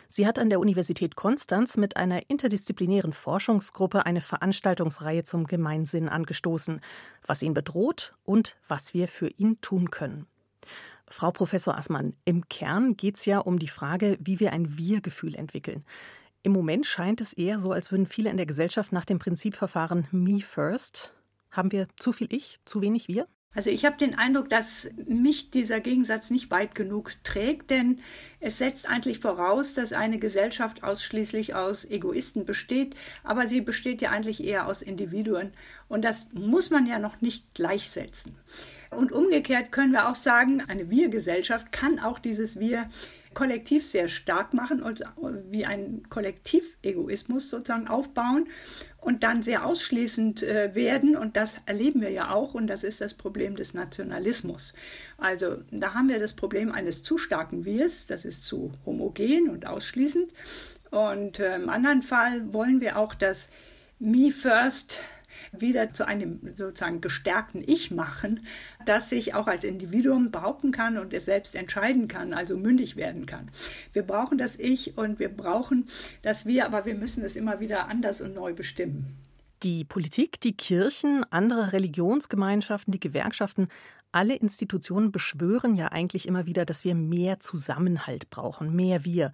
Sie 0.08 0.26
hat 0.26 0.40
an 0.40 0.50
der 0.50 0.58
Universität 0.58 1.14
Konstanz 1.14 1.76
mit 1.76 1.96
einer 1.96 2.28
interdisziplinären 2.28 3.12
Forschungsgruppe 3.12 4.04
eine 4.04 4.20
Veranstaltungsreihe 4.20 5.22
zum 5.22 5.46
Gemeinsinn 5.46 6.08
angestoßen, 6.08 6.80
was 7.24 7.40
ihn 7.40 7.54
bedroht 7.54 8.14
und 8.24 8.56
was 8.66 8.94
wir 8.94 9.06
für 9.06 9.28
ihn 9.28 9.60
tun 9.60 9.92
können. 9.92 10.26
Frau 11.06 11.30
Professor 11.30 11.78
Assmann, 11.78 12.14
im 12.24 12.48
Kern 12.48 12.96
geht 12.96 13.18
es 13.18 13.26
ja 13.26 13.38
um 13.38 13.60
die 13.60 13.68
Frage, 13.68 14.18
wie 14.20 14.40
wir 14.40 14.52
ein 14.52 14.76
Wir-Gefühl 14.76 15.36
entwickeln. 15.36 15.84
Im 16.42 16.52
Moment 16.52 16.87
scheint 16.87 17.20
es 17.20 17.35
eher 17.35 17.61
so, 17.61 17.73
als 17.73 17.90
würden 17.92 18.06
viele 18.06 18.30
in 18.30 18.38
der 18.38 18.47
Gesellschaft 18.47 18.92
nach 18.92 19.04
dem 19.04 19.18
Prinzip 19.18 19.56
verfahren 19.56 20.09
Me 20.11 20.40
First. 20.40 21.12
Haben 21.50 21.70
wir 21.70 21.87
zu 21.99 22.12
viel 22.12 22.32
Ich, 22.32 22.61
zu 22.64 22.80
wenig 22.80 23.09
Wir? 23.09 23.26
Also 23.52 23.68
ich 23.68 23.85
habe 23.85 23.97
den 23.97 24.16
Eindruck, 24.16 24.49
dass 24.49 24.88
mich 25.06 25.50
dieser 25.50 25.80
Gegensatz 25.80 26.30
nicht 26.30 26.52
weit 26.52 26.76
genug 26.76 27.12
trägt, 27.25 27.70
denn 27.70 27.99
es 28.38 28.59
setzt 28.59 28.88
eigentlich 28.88 29.18
voraus, 29.18 29.75
dass 29.75 29.92
eine 29.92 30.18
Gesellschaft 30.18 30.85
ausschließlich 30.85 31.56
aus 31.56 31.85
Egoisten 31.85 32.44
besteht, 32.44 32.94
aber 33.25 33.49
sie 33.49 33.61
besteht 33.61 34.02
ja 34.02 34.11
eigentlich 34.11 34.44
eher 34.44 34.66
aus 34.66 34.82
Individuen 34.82 35.52
und 35.88 36.02
das 36.04 36.28
muss 36.32 36.70
man 36.70 36.87
ja 36.87 37.00
noch 37.00 37.20
nicht 37.20 37.52
gleichsetzen. 37.52 38.37
Und 38.90 39.11
umgekehrt 39.11 39.73
können 39.73 39.92
wir 39.92 40.09
auch 40.09 40.14
sagen, 40.14 40.62
eine 40.68 40.88
Wir-Gesellschaft 40.88 41.73
kann 41.73 41.99
auch 41.99 42.20
dieses 42.20 42.59
Wir 42.61 42.88
kollektiv 43.34 43.87
sehr 43.87 44.08
stark 44.08 44.54
machen 44.54 44.82
und 44.82 45.04
wie 45.50 45.64
ein 45.64 46.02
Kollektivegoismus 46.08 47.49
sozusagen 47.49 47.87
aufbauen 47.87 48.49
und 48.99 49.22
dann 49.22 49.42
sehr 49.42 49.64
ausschließend 49.64 50.42
äh, 50.42 50.75
werden. 50.75 51.16
Und 51.16 51.37
das 51.37 51.56
erleben 51.66 52.00
wir 52.00 52.10
ja 52.10 52.30
auch. 52.30 52.54
Und 52.54 52.66
das 52.66 52.82
ist 52.82 53.00
das 53.00 53.14
Problem 53.14 53.56
des 53.56 53.72
Nationalismus. 53.72 54.75
Also 55.16 55.58
da 55.70 55.94
haben 55.94 56.08
wir 56.08 56.18
das 56.18 56.34
Problem 56.34 56.72
eines 56.72 57.02
zu 57.02 57.18
starken 57.18 57.64
Wirs. 57.64 58.06
Das 58.06 58.25
ist 58.25 58.44
zu 58.44 58.72
homogen 58.84 59.49
und 59.49 59.66
ausschließend. 59.66 60.30
Und 60.90 61.38
äh, 61.38 61.54
im 61.54 61.68
anderen 61.68 62.02
Fall 62.02 62.52
wollen 62.52 62.80
wir 62.80 62.99
auch 62.99 63.14
das 63.14 63.49
Me 64.00 64.30
First 64.30 65.00
wieder 65.52 65.92
zu 65.92 66.06
einem 66.06 66.40
sozusagen 66.52 67.00
gestärkten 67.00 67.62
Ich 67.66 67.90
machen, 67.90 68.46
das 68.87 69.08
sich 69.10 69.34
auch 69.34 69.46
als 69.46 69.64
Individuum 69.64 70.30
behaupten 70.30 70.72
kann 70.72 70.99
und 70.99 71.12
es 71.12 71.25
selbst 71.25 71.54
entscheiden 71.54 72.08
kann, 72.08 72.32
also 72.32 72.56
mündig 72.56 72.96
werden 72.96 73.26
kann. 73.26 73.50
Wir 73.92 74.02
brauchen 74.02 74.38
das 74.38 74.56
Ich 74.56 74.96
und 74.96 75.18
wir 75.18 75.28
brauchen 75.28 75.87
das 76.22 76.46
Wir, 76.46 76.66
aber 76.66 76.84
wir 76.84 76.94
müssen 76.94 77.25
es 77.25 77.37
immer 77.37 77.60
wieder 77.60 77.88
anders 77.88 78.20
und 78.20 78.34
neu 78.34 78.54
bestimmen. 78.54 79.16
Die 79.62 79.84
Politik, 79.84 80.40
die 80.40 80.56
Kirchen, 80.56 81.25
andere 81.30 81.75
Religionsgemeinschaften, 81.75 82.92
die 82.92 83.00
Gewerkschaften, 83.00 83.68
alle 84.12 84.34
Institutionen 84.34 85.12
beschwören 85.12 85.75
ja 85.75 85.88
eigentlich 85.88 86.26
immer 86.26 86.46
wieder, 86.46 86.64
dass 86.64 86.84
wir 86.84 86.94
mehr 86.94 87.40
Zusammenhalt 87.40 88.30
brauchen, 88.30 88.75
mehr 88.75 89.04
wir. 89.04 89.32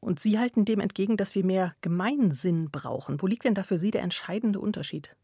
Und 0.00 0.18
Sie 0.18 0.38
halten 0.38 0.64
dem 0.64 0.80
entgegen, 0.80 1.16
dass 1.16 1.34
wir 1.34 1.44
mehr 1.44 1.74
Gemeinsinn 1.82 2.70
brauchen. 2.70 3.20
Wo 3.22 3.26
liegt 3.26 3.44
denn 3.44 3.54
da 3.54 3.62
für 3.62 3.78
Sie 3.78 3.90
der 3.90 4.02
entscheidende 4.02 4.58
Unterschied? 4.58 5.14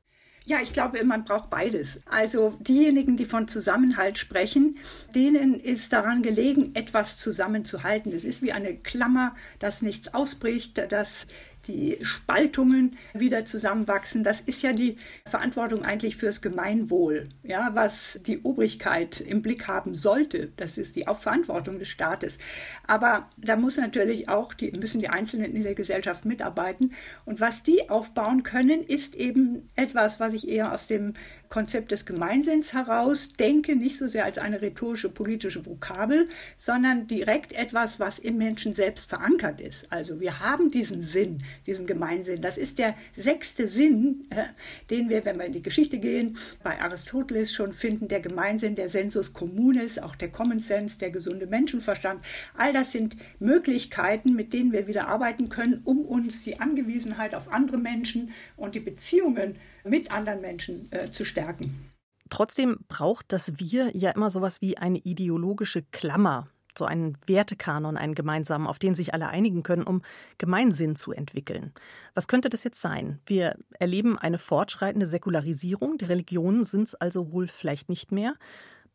Ja, 0.48 0.60
ich 0.62 0.72
glaube, 0.72 1.02
man 1.02 1.24
braucht 1.24 1.50
beides. 1.50 2.02
Also 2.06 2.56
diejenigen, 2.60 3.16
die 3.16 3.24
von 3.24 3.48
Zusammenhalt 3.48 4.16
sprechen, 4.16 4.78
denen 5.12 5.58
ist 5.58 5.92
daran 5.92 6.22
gelegen, 6.22 6.72
etwas 6.76 7.16
zusammenzuhalten. 7.16 8.12
Es 8.12 8.24
ist 8.24 8.42
wie 8.42 8.52
eine 8.52 8.76
Klammer, 8.76 9.34
dass 9.58 9.82
nichts 9.82 10.14
ausbricht, 10.14 10.80
dass 10.92 11.26
die 11.66 11.98
Spaltungen 12.02 12.96
wieder 13.12 13.44
zusammenwachsen. 13.44 14.22
Das 14.22 14.40
ist 14.40 14.62
ja 14.62 14.72
die 14.72 14.96
Verantwortung 15.24 15.84
eigentlich 15.84 16.16
fürs 16.16 16.40
Gemeinwohl, 16.40 17.28
ja, 17.42 17.70
was 17.74 18.20
die 18.26 18.42
Obrigkeit 18.42 19.20
im 19.20 19.42
Blick 19.42 19.68
haben 19.68 19.94
sollte. 19.94 20.52
Das 20.56 20.78
ist 20.78 20.96
die 20.96 21.04
Verantwortung 21.04 21.78
des 21.78 21.88
Staates. 21.88 22.38
Aber 22.86 23.28
da 23.36 23.56
muss 23.56 23.76
natürlich 23.76 24.28
auch 24.28 24.54
die, 24.54 24.72
müssen 24.72 25.00
die 25.00 25.08
Einzelnen 25.08 25.54
in 25.54 25.62
der 25.62 25.74
Gesellschaft 25.74 26.24
mitarbeiten. 26.24 26.92
Und 27.24 27.40
was 27.40 27.62
die 27.62 27.90
aufbauen 27.90 28.42
können, 28.42 28.82
ist 28.82 29.16
eben 29.16 29.68
etwas, 29.76 30.20
was 30.20 30.34
ich 30.34 30.48
eher 30.48 30.72
aus 30.72 30.86
dem 30.86 31.14
Konzept 31.48 31.92
des 31.92 32.06
Gemeinsinns 32.06 32.72
heraus 32.72 33.32
denke, 33.32 33.76
nicht 33.76 33.98
so 33.98 34.06
sehr 34.06 34.24
als 34.24 34.38
eine 34.38 34.60
rhetorische 34.60 35.08
politische 35.08 35.64
Vokabel, 35.64 36.28
sondern 36.56 37.06
direkt 37.06 37.52
etwas, 37.52 38.00
was 38.00 38.18
im 38.18 38.36
Menschen 38.36 38.72
selbst 38.72 39.08
verankert 39.08 39.60
ist. 39.60 39.86
Also 39.90 40.20
wir 40.20 40.40
haben 40.40 40.70
diesen 40.70 41.02
Sinn, 41.02 41.42
diesen 41.66 41.86
Gemeinsinn. 41.86 42.40
Das 42.42 42.58
ist 42.58 42.78
der 42.78 42.94
sechste 43.14 43.68
Sinn, 43.68 44.26
äh, 44.30 44.44
den 44.90 45.08
wir, 45.08 45.24
wenn 45.24 45.38
wir 45.38 45.46
in 45.46 45.52
die 45.52 45.62
Geschichte 45.62 45.98
gehen, 45.98 46.36
bei 46.62 46.80
Aristoteles 46.80 47.52
schon 47.52 47.72
finden, 47.72 48.08
der 48.08 48.20
Gemeinsinn, 48.20 48.74
der 48.74 48.88
Sensus 48.88 49.32
communis, 49.32 49.98
auch 49.98 50.16
der 50.16 50.30
Common 50.30 50.60
Sense, 50.60 50.98
der 50.98 51.10
gesunde 51.10 51.46
Menschenverstand. 51.46 52.22
All 52.56 52.72
das 52.72 52.92
sind 52.92 53.16
Möglichkeiten, 53.38 54.34
mit 54.34 54.52
denen 54.52 54.72
wir 54.72 54.86
wieder 54.86 55.08
arbeiten 55.08 55.48
können, 55.48 55.80
um 55.84 56.04
uns 56.04 56.42
die 56.42 56.60
Angewiesenheit 56.60 57.34
auf 57.34 57.52
andere 57.52 57.78
Menschen 57.78 58.32
und 58.56 58.74
die 58.74 58.80
Beziehungen 58.80 59.56
mit 59.88 60.10
anderen 60.10 60.40
Menschen 60.40 60.90
äh, 60.92 61.10
zu 61.10 61.24
stärken. 61.24 61.92
Trotzdem 62.28 62.78
braucht 62.88 63.32
das 63.32 63.58
Wir 63.58 63.96
ja 63.96 64.10
immer 64.10 64.30
sowas 64.30 64.60
wie 64.60 64.78
eine 64.78 64.98
ideologische 64.98 65.82
Klammer, 65.82 66.48
so 66.76 66.84
einen 66.84 67.16
Wertekanon, 67.26 67.96
einen 67.96 68.14
gemeinsamen, 68.14 68.66
auf 68.66 68.78
den 68.78 68.94
sich 68.94 69.14
alle 69.14 69.28
einigen 69.28 69.62
können, 69.62 69.84
um 69.84 70.02
Gemeinsinn 70.38 70.96
zu 70.96 71.12
entwickeln. 71.12 71.72
Was 72.14 72.28
könnte 72.28 72.50
das 72.50 72.64
jetzt 72.64 72.80
sein? 72.80 73.20
Wir 73.26 73.56
erleben 73.78 74.18
eine 74.18 74.38
fortschreitende 74.38 75.06
Säkularisierung, 75.06 75.98
der 75.98 76.08
Religionen 76.08 76.64
sind 76.64 76.88
es 76.88 76.94
also 76.94 77.32
wohl 77.32 77.48
vielleicht 77.48 77.88
nicht 77.88 78.12
mehr. 78.12 78.34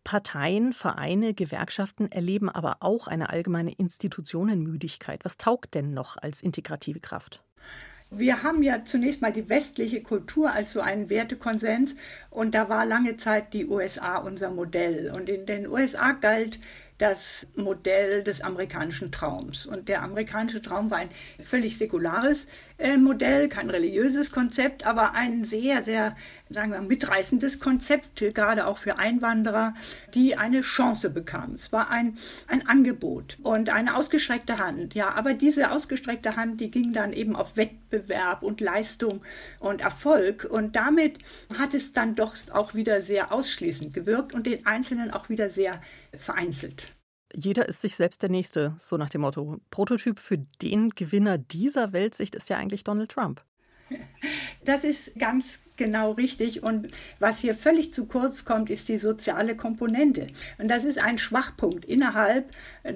Parteien, 0.04 0.74
Vereine, 0.74 1.34
Gewerkschaften 1.34 2.12
erleben 2.12 2.50
aber 2.50 2.78
auch 2.80 3.08
eine 3.08 3.30
allgemeine 3.30 3.72
Institutionenmüdigkeit. 3.72 5.24
Was 5.24 5.38
taugt 5.38 5.76
denn 5.76 5.94
noch 5.94 6.18
als 6.18 6.42
integrative 6.42 7.00
Kraft? 7.00 7.44
Wir 8.13 8.44
haben 8.44 8.62
ja 8.62 8.84
zunächst 8.84 9.22
mal 9.22 9.32
die 9.32 9.48
westliche 9.48 10.03
Kultur 10.03 10.51
als 10.51 10.74
so 10.74 10.82
einen 10.82 11.10
Wertekonsens 11.10 11.96
und 12.30 12.53
da 12.53 12.68
war 12.68 12.86
lange 12.86 13.15
Zeit 13.15 13.53
die 13.53 13.65
USA 13.65 14.18
unser 14.18 14.51
Modell. 14.51 15.13
Und 15.15 15.30
in 15.30 15.46
den 15.46 15.65
USA 15.65 16.12
galt 16.12 16.60
das 16.98 17.48
Modell 17.56 18.22
des 18.22 18.41
amerikanischen 18.41 19.13
Traums. 19.13 19.65
Und 19.65 19.88
der 19.88 20.03
amerikanische 20.03 20.62
Traum 20.62 20.91
war 20.91 20.98
ein 20.98 21.10
völlig 21.39 21.77
säkulares 21.77 22.50
Modell, 22.98 23.48
kein 23.50 23.70
religiöses 23.70 24.32
Konzept, 24.32 24.86
aber 24.86 25.14
ein 25.14 25.44
sehr, 25.44 25.84
sehr, 25.84 26.16
sagen 26.50 26.72
wir, 26.72 26.82
mitreißendes 26.82 27.60
Konzept, 27.60 28.24
gerade 28.34 28.66
auch 28.68 28.78
für 28.78 28.98
Einwanderer, 28.98 29.74
die 30.14 30.38
eine 30.38 30.62
Chance 30.62 31.10
bekamen. 31.10 31.56
Es 31.56 31.72
war 31.72 31.90
ein, 31.90 32.16
ein 32.48 32.68
Angebot 32.68 33.38
und 33.44 33.70
eine 33.70 33.96
ausgestreckte 33.96 34.58
Hand. 34.58 34.96
Ja, 34.96 35.14
aber 35.14 35.34
diese 35.34 35.72
ausgestreckte 35.72 36.36
Hand, 36.36 36.60
die 36.62 36.72
ging 36.72 36.94
dann 36.94 37.14
eben 37.14 37.36
auf 37.36 37.58
Wettbewerb 37.58 38.44
und 38.44 38.62
Leistung 38.62 39.22
und 39.60 39.82
Erfolg. 39.82 40.48
Und 40.50 40.76
damit 40.76 41.20
hat 41.58 41.74
es 41.74 41.94
dann 41.94 42.16
doch 42.16 42.36
auch 42.52 42.74
wieder 42.74 43.02
sehr 43.02 43.32
ausschließend 43.32 43.94
gewirkt 43.94 44.34
und 44.34 44.46
den 44.48 44.66
Einzelnen 44.66 45.12
auch 45.12 45.30
wieder 45.30 45.50
sehr 45.50 45.82
vereinzelt. 46.14 46.94
Jeder 47.34 47.68
ist 47.68 47.82
sich 47.82 47.96
selbst 47.96 48.22
der 48.22 48.30
Nächste, 48.30 48.76
so 48.78 48.98
nach 48.98 49.10
dem 49.10 49.22
Motto. 49.22 49.58
Prototyp 49.70 50.20
für 50.20 50.38
den 50.62 50.90
Gewinner 50.90 51.38
dieser 51.38 51.94
Weltsicht 51.94 52.36
ist 52.36 52.50
ja 52.50 52.58
eigentlich 52.58 52.84
Donald 52.84 53.12
Trump. 53.12 53.44
Das 54.63 54.84
ist 54.84 55.18
ganz 55.18 55.60
genau 55.82 56.12
richtig. 56.12 56.62
Und 56.62 56.89
was 57.18 57.39
hier 57.39 57.56
völlig 57.56 57.91
zu 57.91 58.06
kurz 58.06 58.46
kommt, 58.46 58.70
ist 58.70 58.88
die 58.88 58.98
soziale 58.98 59.56
Komponente. 59.56 60.27
Und 60.60 60.68
das 60.68 60.86
ist 60.86 61.00
ein 61.00 61.18
Schwachpunkt 61.18 61.86
innerhalb 61.86 62.51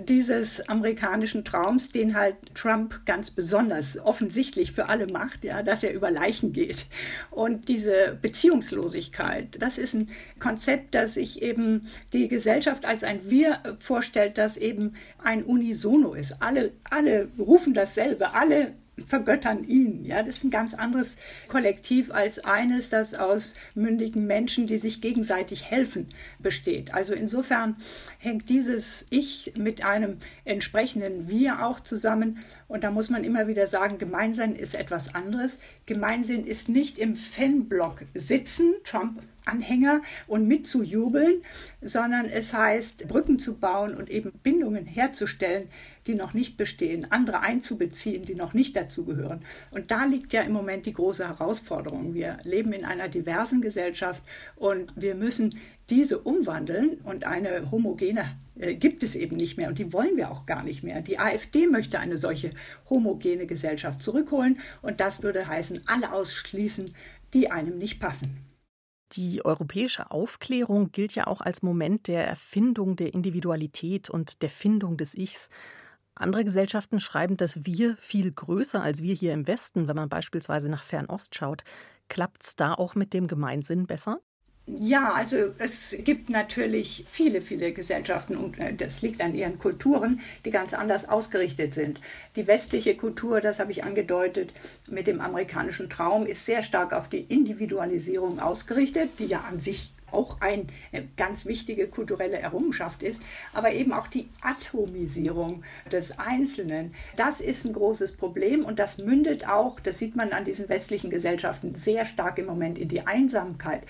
dieses 0.07 0.69
amerikanischen 0.69 1.43
Traums, 1.43 1.89
den 1.91 2.15
halt 2.15 2.35
Trump 2.53 3.03
ganz 3.05 3.31
besonders 3.31 3.97
offensichtlich 3.97 4.71
für 4.71 4.87
alle 4.87 5.07
macht, 5.07 5.43
ja, 5.43 5.63
dass 5.63 5.83
er 5.83 5.93
über 5.93 6.11
Leichen 6.11 6.53
geht. 6.53 6.85
Und 7.31 7.69
diese 7.69 8.17
Beziehungslosigkeit, 8.21 9.59
das 9.59 9.79
ist 9.79 9.95
ein 9.95 10.09
Konzept, 10.39 10.93
das 10.93 11.15
sich 11.15 11.41
eben 11.41 11.87
die 12.13 12.27
Gesellschaft 12.27 12.85
als 12.85 13.03
ein 13.03 13.29
Wir 13.29 13.59
vorstellt, 13.79 14.37
das 14.37 14.57
eben 14.57 14.93
ein 15.23 15.43
Unisono 15.43 16.13
ist. 16.13 16.41
Alle, 16.41 16.73
alle 16.89 17.29
rufen 17.39 17.73
dasselbe, 17.73 18.35
alle 18.35 18.73
vergöttern 19.03 19.63
ihn. 19.63 20.05
Ja, 20.05 20.23
das 20.23 20.37
ist 20.37 20.43
ein 20.45 20.51
ganz 20.51 20.73
anderes 20.73 21.17
Kollektiv 21.47 22.11
als 22.11 22.43
eines, 22.45 22.89
das 22.89 23.13
aus 23.13 23.55
mündigen 23.73 24.25
Menschen, 24.25 24.67
die 24.67 24.77
sich 24.77 25.01
gegenseitig 25.01 25.65
helfen, 25.65 26.07
besteht. 26.39 26.93
Also 26.93 27.13
insofern 27.13 27.75
hängt 28.17 28.49
dieses 28.49 29.05
Ich 29.09 29.53
mit 29.57 29.83
einem 29.83 30.17
entsprechenden 30.45 31.27
Wir 31.27 31.65
auch 31.65 31.79
zusammen. 31.79 32.39
Und 32.67 32.83
da 32.83 32.91
muss 32.91 33.09
man 33.09 33.23
immer 33.23 33.47
wieder 33.47 33.67
sagen, 33.67 33.97
Gemeinsinn 33.97 34.55
ist 34.55 34.75
etwas 34.75 35.13
anderes. 35.13 35.59
Gemeinsinn 35.85 36.45
ist 36.45 36.69
nicht 36.69 36.97
im 36.97 37.15
Fanblock 37.15 38.03
sitzen, 38.13 38.73
Trump 38.83 39.21
Anhänger 39.45 40.01
und 40.27 40.47
mitzujubeln, 40.47 41.41
sondern 41.81 42.25
es 42.25 42.53
heißt, 42.53 43.07
Brücken 43.07 43.39
zu 43.39 43.57
bauen 43.57 43.95
und 43.95 44.09
eben 44.09 44.31
Bindungen 44.43 44.85
herzustellen, 44.85 45.69
die 46.07 46.15
noch 46.15 46.33
nicht 46.33 46.57
bestehen, 46.57 47.11
andere 47.11 47.39
einzubeziehen, 47.39 48.23
die 48.23 48.35
noch 48.35 48.53
nicht 48.53 48.75
dazugehören. 48.75 49.43
Und 49.71 49.91
da 49.91 50.05
liegt 50.05 50.33
ja 50.33 50.41
im 50.41 50.53
Moment 50.53 50.85
die 50.85 50.93
große 50.93 51.27
Herausforderung. 51.27 52.13
Wir 52.13 52.37
leben 52.43 52.73
in 52.73 52.85
einer 52.85 53.09
diversen 53.09 53.61
Gesellschaft 53.61 54.23
und 54.55 54.93
wir 54.95 55.15
müssen 55.15 55.55
diese 55.89 56.19
umwandeln 56.19 56.99
und 57.03 57.25
eine 57.25 57.69
homogene 57.71 58.37
äh, 58.57 58.75
gibt 58.75 59.03
es 59.03 59.15
eben 59.15 59.35
nicht 59.35 59.57
mehr 59.57 59.69
und 59.69 59.77
die 59.77 59.93
wollen 59.93 60.17
wir 60.17 60.31
auch 60.31 60.45
gar 60.45 60.63
nicht 60.63 60.83
mehr. 60.83 61.01
Die 61.01 61.19
AfD 61.19 61.67
möchte 61.67 61.99
eine 61.99 62.17
solche 62.17 62.51
homogene 62.89 63.45
Gesellschaft 63.45 64.01
zurückholen 64.01 64.59
und 64.81 64.99
das 64.99 65.23
würde 65.23 65.47
heißen, 65.47 65.81
alle 65.85 66.13
ausschließen, 66.13 66.85
die 67.33 67.51
einem 67.51 67.77
nicht 67.77 67.99
passen. 67.99 68.37
Die 69.13 69.45
europäische 69.45 70.11
Aufklärung 70.11 70.91
gilt 70.91 71.15
ja 71.15 71.27
auch 71.27 71.41
als 71.41 71.61
Moment 71.61 72.07
der 72.07 72.27
Erfindung 72.27 72.95
der 72.95 73.13
Individualität 73.13 74.09
und 74.09 74.41
der 74.41 74.49
Findung 74.49 74.97
des 74.97 75.15
Ichs. 75.15 75.49
Andere 76.15 76.45
Gesellschaften 76.45 76.99
schreiben 76.99 77.37
das 77.37 77.65
Wir 77.65 77.97
viel 77.97 78.31
größer 78.31 78.81
als 78.81 79.03
wir 79.03 79.13
hier 79.13 79.33
im 79.33 79.47
Westen, 79.47 79.87
wenn 79.87 79.95
man 79.95 80.09
beispielsweise 80.09 80.69
nach 80.69 80.83
Fernost 80.83 81.35
schaut. 81.35 81.63
Klappt 82.09 82.43
es 82.45 82.55
da 82.55 82.73
auch 82.73 82.95
mit 82.95 83.13
dem 83.13 83.27
Gemeinsinn 83.27 83.85
besser? 83.85 84.21
Ja, 84.67 85.13
also 85.13 85.53
es 85.59 85.95
gibt 85.99 86.31
natürlich 86.31 87.05
viele, 87.07 87.41
viele 87.41 87.71
Gesellschaften 87.71 88.35
und 88.35 88.57
äh, 88.57 88.73
das 88.73 89.03
liegt 89.03 89.21
an 89.21 89.35
ihren 89.35 89.59
Kulturen, 89.59 90.21
die 90.43 90.49
ganz 90.49 90.73
anders 90.73 91.07
ausgerichtet 91.07 91.75
sind. 91.75 92.01
Die 92.35 92.47
westliche 92.47 92.95
Kultur, 92.95 93.41
das 93.41 93.59
habe 93.59 93.71
ich 93.71 93.83
angedeutet, 93.83 94.53
mit 94.89 95.05
dem 95.05 95.21
amerikanischen 95.21 95.87
Traum 95.87 96.25
ist 96.25 96.47
sehr 96.47 96.63
stark 96.63 96.93
auf 96.93 97.09
die 97.09 97.21
Individualisierung 97.21 98.39
ausgerichtet, 98.39 99.11
die 99.19 99.25
ja 99.25 99.41
an 99.41 99.59
sich 99.59 99.91
auch 100.11 100.41
eine 100.41 100.65
äh, 100.91 101.03
ganz 101.17 101.45
wichtige 101.45 101.87
kulturelle 101.87 102.39
Errungenschaft 102.39 103.03
ist, 103.03 103.21
aber 103.53 103.71
eben 103.73 103.93
auch 103.93 104.07
die 104.07 104.29
Atomisierung 104.41 105.63
des 105.91 106.17
Einzelnen. 106.17 106.93
Das 107.15 107.41
ist 107.41 107.65
ein 107.65 107.73
großes 107.73 108.13
Problem 108.13 108.65
und 108.65 108.79
das 108.79 108.97
mündet 108.97 109.47
auch, 109.47 109.79
das 109.79 109.99
sieht 109.99 110.15
man 110.15 110.31
an 110.31 110.45
diesen 110.45 110.69
westlichen 110.69 111.09
Gesellschaften 111.09 111.75
sehr 111.75 112.05
stark 112.05 112.37
im 112.37 112.45
Moment 112.45 112.77
in 112.77 112.87
die 112.87 113.05
Einsamkeit. 113.05 113.83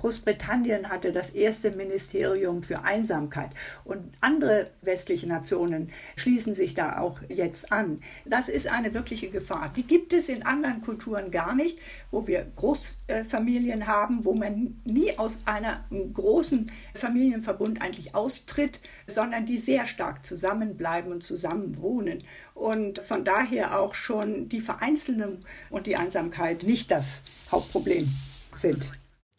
Großbritannien 0.00 0.88
hatte 0.88 1.12
das 1.12 1.30
erste 1.30 1.70
Ministerium 1.70 2.62
für 2.62 2.82
Einsamkeit 2.84 3.50
und 3.84 4.12
andere 4.22 4.70
westliche 4.80 5.26
Nationen 5.26 5.92
schließen 6.16 6.54
sich 6.54 6.74
da 6.74 6.98
auch 6.98 7.20
jetzt 7.28 7.70
an. 7.70 8.00
Das 8.24 8.48
ist 8.48 8.66
eine 8.66 8.94
wirkliche 8.94 9.28
Gefahr. 9.28 9.70
Die 9.76 9.82
gibt 9.82 10.14
es 10.14 10.30
in 10.30 10.46
anderen 10.46 10.80
Kulturen 10.80 11.30
gar 11.30 11.54
nicht, 11.54 11.78
wo 12.10 12.26
wir 12.26 12.46
Großfamilien 12.56 13.86
haben, 13.86 14.24
wo 14.24 14.32
man 14.32 14.80
nie 14.84 15.18
aus 15.18 15.40
einem 15.44 16.14
großen 16.14 16.72
Familienverbund 16.94 17.82
eigentlich 17.82 18.14
austritt, 18.14 18.80
sondern 19.06 19.44
die 19.44 19.58
sehr 19.58 19.84
stark 19.84 20.24
zusammenbleiben 20.24 21.12
und 21.12 21.22
zusammen 21.22 21.76
wohnen. 21.76 22.24
Und 22.54 23.00
von 23.00 23.22
daher 23.22 23.78
auch 23.78 23.94
schon 23.94 24.48
die 24.48 24.60
Vereinzelung 24.60 25.40
und 25.68 25.86
die 25.86 25.96
Einsamkeit 25.96 26.62
nicht 26.62 26.90
das 26.90 27.22
Hauptproblem 27.50 28.08
sind. 28.54 28.90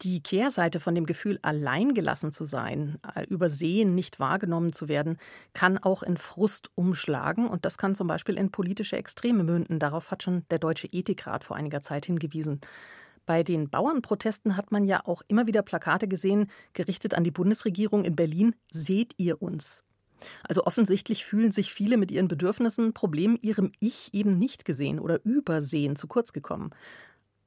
Die 0.02 0.20
Kehrseite 0.20 0.80
von 0.80 0.96
dem 0.96 1.06
Gefühl, 1.06 1.38
alleingelassen 1.42 2.32
zu 2.32 2.44
sein, 2.44 2.98
äh, 3.14 3.24
übersehen, 3.26 3.94
nicht 3.94 4.18
wahrgenommen 4.18 4.72
zu 4.72 4.88
werden, 4.88 5.16
kann 5.52 5.78
auch 5.78 6.02
in 6.02 6.16
Frust 6.16 6.70
umschlagen. 6.74 7.46
Und 7.46 7.64
das 7.64 7.78
kann 7.78 7.94
zum 7.94 8.08
Beispiel 8.08 8.36
in 8.36 8.50
politische 8.50 8.96
Extreme 8.96 9.44
münden. 9.44 9.78
Darauf 9.78 10.10
hat 10.10 10.24
schon 10.24 10.44
der 10.50 10.58
Deutsche 10.58 10.88
Ethikrat 10.88 11.44
vor 11.44 11.56
einiger 11.56 11.82
Zeit 11.82 12.06
hingewiesen. 12.06 12.60
Bei 13.26 13.44
den 13.44 13.70
Bauernprotesten 13.70 14.56
hat 14.56 14.72
man 14.72 14.82
ja 14.82 15.02
auch 15.04 15.22
immer 15.28 15.46
wieder 15.46 15.62
Plakate 15.62 16.08
gesehen, 16.08 16.50
gerichtet 16.72 17.14
an 17.14 17.22
die 17.22 17.30
Bundesregierung 17.30 18.04
in 18.04 18.16
Berlin: 18.16 18.56
Seht 18.72 19.14
ihr 19.18 19.40
uns? 19.40 19.84
Also 20.48 20.64
offensichtlich 20.64 21.24
fühlen 21.24 21.52
sich 21.52 21.72
viele 21.72 21.96
mit 21.96 22.10
ihren 22.10 22.28
Bedürfnissen, 22.28 22.92
Problemen 22.92 23.38
ihrem 23.40 23.70
Ich 23.78 24.14
eben 24.14 24.38
nicht 24.38 24.64
gesehen 24.64 24.98
oder 24.98 25.24
übersehen, 25.24 25.94
zu 25.94 26.08
kurz 26.08 26.32
gekommen 26.32 26.70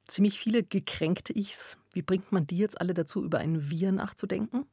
ziemlich 0.06 0.38
viele 0.38 0.62
gekränkte 0.62 1.32
Ichs. 1.36 1.78
Wie 1.92 2.02
bringt 2.02 2.32
man 2.32 2.46
die 2.46 2.58
jetzt 2.58 2.80
alle 2.80 2.94
dazu, 2.94 3.24
über 3.24 3.38
ein 3.38 3.70
Wir 3.70 3.92
nachzudenken? 3.92 4.66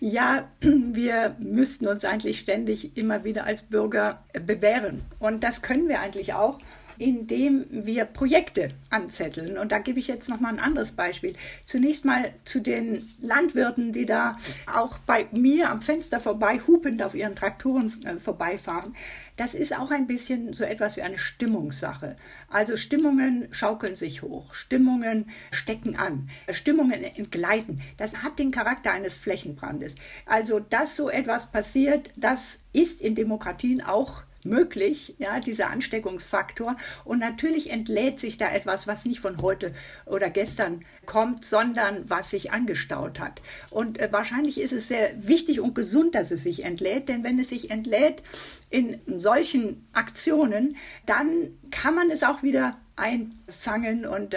Ja, 0.00 0.50
wir 0.60 1.36
müssten 1.38 1.86
uns 1.86 2.04
eigentlich 2.04 2.40
ständig 2.40 2.96
immer 2.96 3.24
wieder 3.24 3.44
als 3.44 3.62
Bürger 3.62 4.24
bewähren. 4.32 5.02
Und 5.18 5.44
das 5.44 5.62
können 5.62 5.88
wir 5.88 6.00
eigentlich 6.00 6.34
auch, 6.34 6.58
indem 6.98 7.66
wir 7.70 8.04
Projekte 8.04 8.70
anzetteln. 8.90 9.58
Und 9.58 9.72
da 9.72 9.78
gebe 9.78 9.98
ich 9.98 10.08
jetzt 10.08 10.28
noch 10.28 10.40
mal 10.40 10.48
ein 10.48 10.60
anderes 10.60 10.92
Beispiel. 10.92 11.34
Zunächst 11.64 12.04
mal 12.04 12.32
zu 12.44 12.60
den 12.60 13.04
Landwirten, 13.20 13.92
die 13.92 14.06
da 14.06 14.36
auch 14.72 14.98
bei 14.98 15.26
mir 15.32 15.70
am 15.70 15.80
Fenster 15.80 16.20
vorbei 16.20 16.60
hupend 16.66 17.02
auf 17.02 17.14
ihren 17.14 17.36
Traktoren 17.36 17.92
äh, 18.04 18.18
vorbeifahren. 18.18 18.94
Das 19.36 19.54
ist 19.54 19.76
auch 19.76 19.90
ein 19.90 20.06
bisschen 20.06 20.52
so 20.52 20.62
etwas 20.62 20.96
wie 20.96 21.02
eine 21.02 21.18
Stimmungssache. 21.18 22.14
Also 22.48 22.76
Stimmungen 22.76 23.48
schaukeln 23.50 23.96
sich 23.96 24.22
hoch, 24.22 24.54
Stimmungen 24.54 25.30
stecken 25.50 25.96
an, 25.96 26.28
Stimmungen 26.50 27.02
entgleiten. 27.02 27.82
Das 27.96 28.22
hat 28.22 28.38
den 28.38 28.52
Charakter 28.52 28.92
eines 28.92 29.14
Flächenbrandes. 29.14 29.96
Also, 30.24 30.60
dass 30.60 30.94
so 30.94 31.10
etwas 31.10 31.50
passiert, 31.50 32.10
das 32.14 32.64
ist 32.72 33.00
in 33.00 33.16
Demokratien 33.16 33.80
auch 33.82 34.22
möglich, 34.44 35.16
ja, 35.18 35.40
dieser 35.40 35.70
Ansteckungsfaktor. 35.70 36.76
Und 37.04 37.18
natürlich 37.18 37.70
entlädt 37.70 38.20
sich 38.20 38.36
da 38.36 38.50
etwas, 38.50 38.86
was 38.86 39.04
nicht 39.04 39.20
von 39.20 39.42
heute 39.42 39.74
oder 40.06 40.30
gestern 40.30 40.84
kommt, 41.06 41.44
sondern 41.44 42.08
was 42.08 42.30
sich 42.30 42.52
angestaut 42.52 43.18
hat. 43.20 43.42
Und 43.70 43.98
äh, 43.98 44.08
wahrscheinlich 44.12 44.60
ist 44.60 44.72
es 44.72 44.88
sehr 44.88 45.10
wichtig 45.26 45.60
und 45.60 45.74
gesund, 45.74 46.14
dass 46.14 46.30
es 46.30 46.42
sich 46.42 46.64
entlädt, 46.64 47.08
denn 47.08 47.24
wenn 47.24 47.38
es 47.38 47.48
sich 47.48 47.70
entlädt 47.70 48.22
in 48.70 49.00
solchen 49.18 49.86
Aktionen, 49.92 50.76
dann 51.06 51.58
kann 51.70 51.94
man 51.94 52.10
es 52.10 52.22
auch 52.22 52.42
wieder 52.42 52.78
einfangen 52.96 54.06
und 54.06 54.36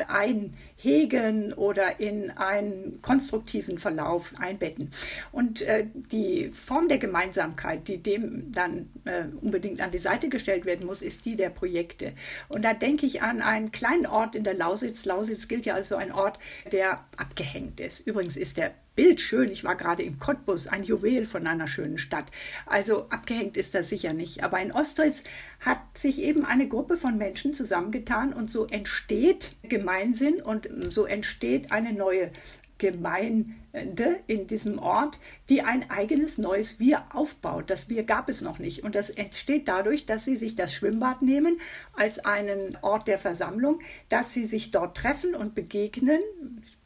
einhegen 0.77 1.53
oder 1.53 1.99
in 1.99 2.31
einen 2.31 3.01
konstruktiven 3.01 3.77
Verlauf 3.77 4.33
einbetten. 4.39 4.91
Und 5.31 5.61
äh, 5.61 5.85
die 5.93 6.51
Form 6.53 6.87
der 6.87 6.97
Gemeinsamkeit, 6.97 7.87
die 7.87 7.97
dem 7.97 8.51
dann 8.51 8.89
äh, 9.05 9.25
unbedingt 9.41 9.81
an 9.81 9.91
die 9.91 9.99
Seite 9.99 10.29
gestellt 10.29 10.65
werden 10.65 10.85
muss, 10.85 11.01
ist 11.01 11.25
die 11.25 11.35
der 11.35 11.49
Projekte. 11.49 12.13
Und 12.49 12.63
da 12.63 12.73
denke 12.73 13.05
ich 13.05 13.21
an 13.21 13.41
einen 13.41 13.71
kleinen 13.71 14.05
Ort 14.05 14.35
in 14.35 14.43
der 14.43 14.53
Lausitz. 14.53 15.05
Lausitz 15.05 15.47
gilt 15.47 15.65
ja 15.65 15.73
als 15.73 15.89
so 15.89 15.95
ein 15.95 16.11
Ort, 16.11 16.39
der 16.71 17.05
abgehängt 17.17 17.79
ist. 17.79 18.05
Übrigens 18.05 18.37
ist 18.37 18.57
der 18.57 18.73
bildschön. 18.97 19.49
Ich 19.49 19.63
war 19.63 19.75
gerade 19.75 20.03
in 20.03 20.19
Cottbus, 20.19 20.67
ein 20.67 20.83
Juwel 20.83 21.25
von 21.25 21.47
einer 21.47 21.67
schönen 21.67 21.97
Stadt. 21.97 22.25
Also 22.65 23.07
abgehängt 23.09 23.55
ist 23.55 23.73
das 23.75 23.87
sicher 23.87 24.11
nicht. 24.11 24.43
Aber 24.43 24.59
in 24.59 24.73
Ostritz 24.73 25.23
hat 25.61 25.79
sich 25.97 26.21
eben 26.21 26.43
eine 26.43 26.67
Gruppe 26.67 26.97
von 26.97 27.17
Menschen 27.17 27.53
zusammengetan 27.53 28.33
und 28.33 28.49
so 28.49 28.65
entsteht 28.65 29.51
Gemeinsinn 29.63 30.41
und 30.41 30.67
so 30.89 31.05
entsteht 31.05 31.71
eine 31.71 31.93
neue 31.93 32.31
Gemeinde 32.79 34.19
in 34.27 34.47
diesem 34.47 34.79
Ort, 34.79 35.19
die 35.49 35.61
ein 35.61 35.89
eigenes 35.89 36.37
neues 36.37 36.79
Wir 36.79 37.05
aufbaut. 37.13 37.69
Das 37.69 37.89
Wir 37.89 38.03
gab 38.03 38.29
es 38.29 38.41
noch 38.41 38.59
nicht. 38.59 38.83
Und 38.83 38.95
das 38.95 39.09
entsteht 39.09 39.67
dadurch, 39.67 40.05
dass 40.05 40.25
sie 40.25 40.35
sich 40.35 40.55
das 40.55 40.73
Schwimmbad 40.73 41.21
nehmen 41.21 41.59
als 41.93 42.19
einen 42.19 42.77
Ort 42.81 43.07
der 43.07 43.17
Versammlung, 43.17 43.79
dass 44.09 44.33
sie 44.33 44.45
sich 44.45 44.71
dort 44.71 44.97
treffen 44.97 45.35
und 45.35 45.55
begegnen. 45.55 46.19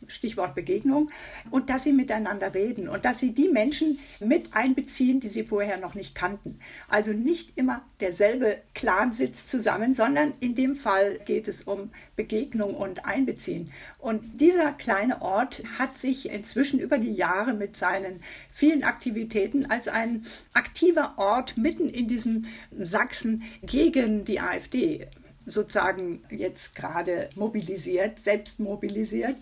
Stichwort 0.08 0.56
Begegnung, 0.56 1.10
und 1.50 1.70
dass 1.70 1.84
sie 1.84 1.94
miteinander 1.94 2.54
reden 2.54 2.88
und 2.88 3.06
dass 3.06 3.20
sie 3.20 3.34
die 3.34 3.50
Menschen 3.50 4.00
mit 4.20 4.54
einbeziehen, 4.54 5.20
die 5.20 5.30
sie 5.30 5.44
vorher 5.44 5.78
noch 5.78 5.96
nicht 5.96 6.16
kannten. 6.16 6.60
Also 6.88 7.14
nicht 7.14 7.58
immer 7.58 7.82
derselbe 8.00 8.58
Clan 8.74 9.12
sitzt 9.12 9.50
zusammen, 9.50 9.94
sondern 9.94 10.34
in 10.40 10.56
dem 10.56 10.76
Fall 10.76 11.20
geht 11.26 11.48
es 11.48 11.64
um 11.64 11.92
Begegnung 12.16 12.76
und 12.76 13.06
Einbeziehen. 13.06 13.72
Und 14.00 14.40
dieser 14.40 14.72
kleine 14.72 15.22
Ort 15.22 15.64
hat 15.78 15.98
sich 15.98 16.30
inzwischen 16.30 16.80
über 16.80 16.98
die 16.98 17.14
Jahre 17.14 17.54
mit 17.54 17.78
seinen 17.78 18.22
vielen 18.50 18.84
Aktivitäten 18.84 19.66
als 19.68 19.88
ein 19.88 20.26
aktiver 20.54 21.14
Ort 21.18 21.58
mitten 21.58 21.90
in 21.90 22.08
diesem 22.08 22.46
Sachsen 22.80 23.44
gegen 23.64 24.26
die 24.26 24.40
AfD 24.40 25.08
sozusagen 25.46 26.24
jetzt 26.30 26.76
gerade 26.76 27.30
mobilisiert, 27.36 28.20
selbst 28.20 28.60
mobilisiert 28.60 29.36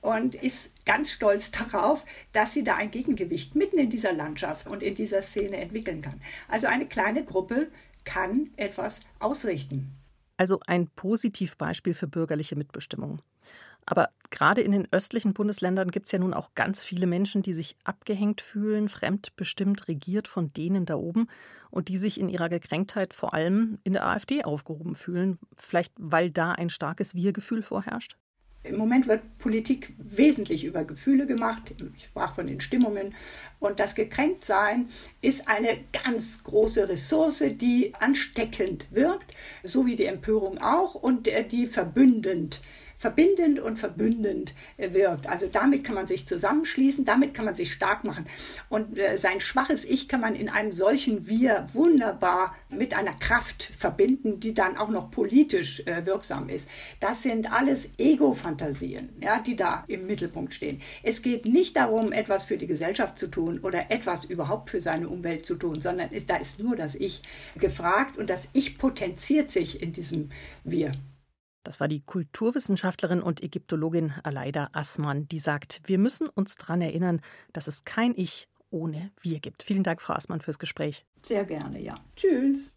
und 0.00 0.34
ist 0.34 0.84
ganz 0.84 1.10
stolz 1.10 1.50
darauf, 1.50 2.04
dass 2.32 2.52
sie 2.52 2.64
da 2.64 2.76
ein 2.76 2.90
Gegengewicht 2.90 3.54
mitten 3.54 3.78
in 3.78 3.90
dieser 3.90 4.12
Landschaft 4.12 4.66
und 4.66 4.82
in 4.82 4.94
dieser 4.94 5.22
Szene 5.22 5.56
entwickeln 5.56 6.02
kann. 6.02 6.20
Also 6.48 6.66
eine 6.66 6.86
kleine 6.86 7.24
Gruppe 7.24 7.68
kann 8.04 8.50
etwas 8.56 9.00
ausrichten. 9.18 9.96
Also 10.36 10.60
ein 10.66 10.88
Positivbeispiel 10.88 11.94
für 11.94 12.06
bürgerliche 12.06 12.56
Mitbestimmung. 12.56 13.20
Aber 13.86 14.10
gerade 14.30 14.60
in 14.60 14.72
den 14.72 14.88
östlichen 14.90 15.32
Bundesländern 15.32 15.92
gibt 15.92 16.06
es 16.06 16.12
ja 16.12 16.18
nun 16.18 16.34
auch 16.34 16.54
ganz 16.54 16.84
viele 16.84 17.06
Menschen, 17.06 17.42
die 17.42 17.54
sich 17.54 17.76
abgehängt 17.84 18.40
fühlen, 18.40 18.88
fremdbestimmt 18.88 19.86
regiert 19.86 20.26
von 20.26 20.52
denen 20.52 20.86
da 20.86 20.96
oben 20.96 21.28
und 21.70 21.88
die 21.88 21.96
sich 21.96 22.18
in 22.18 22.28
ihrer 22.28 22.48
Gekränktheit 22.48 23.14
vor 23.14 23.32
allem 23.32 23.78
in 23.84 23.92
der 23.92 24.06
AfD 24.06 24.44
aufgehoben 24.44 24.96
fühlen, 24.96 25.38
vielleicht 25.56 25.94
weil 25.98 26.30
da 26.30 26.52
ein 26.52 26.68
starkes 26.68 27.14
Wir-Gefühl 27.14 27.62
vorherrscht? 27.62 28.16
Im 28.64 28.78
Moment 28.78 29.06
wird 29.06 29.38
Politik 29.38 29.94
wesentlich 29.98 30.64
über 30.64 30.84
Gefühle 30.84 31.26
gemacht. 31.26 31.72
Ich 31.96 32.06
sprach 32.06 32.34
von 32.34 32.48
den 32.48 32.60
Stimmungen. 32.60 33.14
Und 33.60 33.78
das 33.78 33.94
Gekränktsein 33.94 34.88
ist 35.22 35.46
eine 35.46 35.78
ganz 36.04 36.42
große 36.42 36.88
Ressource, 36.88 37.44
die 37.52 37.94
ansteckend 38.00 38.86
wirkt, 38.90 39.34
so 39.62 39.86
wie 39.86 39.94
die 39.94 40.06
Empörung 40.06 40.58
auch 40.58 40.96
und 40.96 41.28
die 41.52 41.66
verbündend 41.66 42.60
verbindend 42.96 43.60
und 43.60 43.78
verbündend 43.78 44.54
äh, 44.78 44.92
wirkt. 44.92 45.28
Also 45.28 45.46
damit 45.46 45.84
kann 45.84 45.94
man 45.94 46.06
sich 46.06 46.26
zusammenschließen, 46.26 47.04
damit 47.04 47.34
kann 47.34 47.44
man 47.44 47.54
sich 47.54 47.72
stark 47.72 48.04
machen. 48.04 48.26
Und 48.68 48.98
äh, 48.98 49.16
sein 49.16 49.40
schwaches 49.40 49.84
Ich 49.84 50.08
kann 50.08 50.20
man 50.20 50.34
in 50.34 50.48
einem 50.48 50.72
solchen 50.72 51.28
Wir 51.28 51.66
wunderbar 51.74 52.56
mit 52.70 52.96
einer 52.96 53.12
Kraft 53.12 53.62
verbinden, 53.62 54.40
die 54.40 54.54
dann 54.54 54.78
auch 54.78 54.88
noch 54.88 55.10
politisch 55.10 55.80
äh, 55.86 56.06
wirksam 56.06 56.48
ist. 56.48 56.70
Das 56.98 57.22
sind 57.22 57.52
alles 57.52 57.98
Ego-Fantasien, 57.98 59.10
ja, 59.20 59.40
die 59.40 59.56
da 59.56 59.84
im 59.88 60.06
Mittelpunkt 60.06 60.54
stehen. 60.54 60.80
Es 61.02 61.20
geht 61.20 61.44
nicht 61.44 61.76
darum, 61.76 62.12
etwas 62.12 62.44
für 62.44 62.56
die 62.56 62.66
Gesellschaft 62.66 63.18
zu 63.18 63.26
tun 63.26 63.60
oder 63.60 63.90
etwas 63.90 64.24
überhaupt 64.24 64.70
für 64.70 64.80
seine 64.80 65.08
Umwelt 65.08 65.44
zu 65.44 65.56
tun, 65.56 65.82
sondern 65.82 66.08
da 66.26 66.36
ist 66.36 66.60
nur 66.60 66.76
das 66.76 66.94
Ich 66.94 67.22
gefragt 67.58 68.16
und 68.16 68.30
das 68.30 68.48
Ich 68.54 68.78
potenziert 68.78 69.50
sich 69.50 69.82
in 69.82 69.92
diesem 69.92 70.30
Wir. 70.64 70.92
Das 71.66 71.80
war 71.80 71.88
die 71.88 72.00
Kulturwissenschaftlerin 72.00 73.20
und 73.20 73.42
Ägyptologin 73.42 74.12
Aleida 74.22 74.68
Assmann, 74.70 75.26
die 75.26 75.40
sagt, 75.40 75.80
wir 75.86 75.98
müssen 75.98 76.28
uns 76.28 76.54
daran 76.54 76.80
erinnern, 76.80 77.20
dass 77.52 77.66
es 77.66 77.84
kein 77.84 78.14
Ich 78.16 78.48
ohne 78.70 79.10
Wir 79.20 79.40
gibt. 79.40 79.64
Vielen 79.64 79.82
Dank, 79.82 80.00
Frau 80.00 80.14
Assmann, 80.14 80.40
fürs 80.40 80.60
Gespräch. 80.60 81.04
Sehr 81.22 81.44
gerne, 81.44 81.82
ja. 81.82 81.96
Tschüss. 82.14 82.72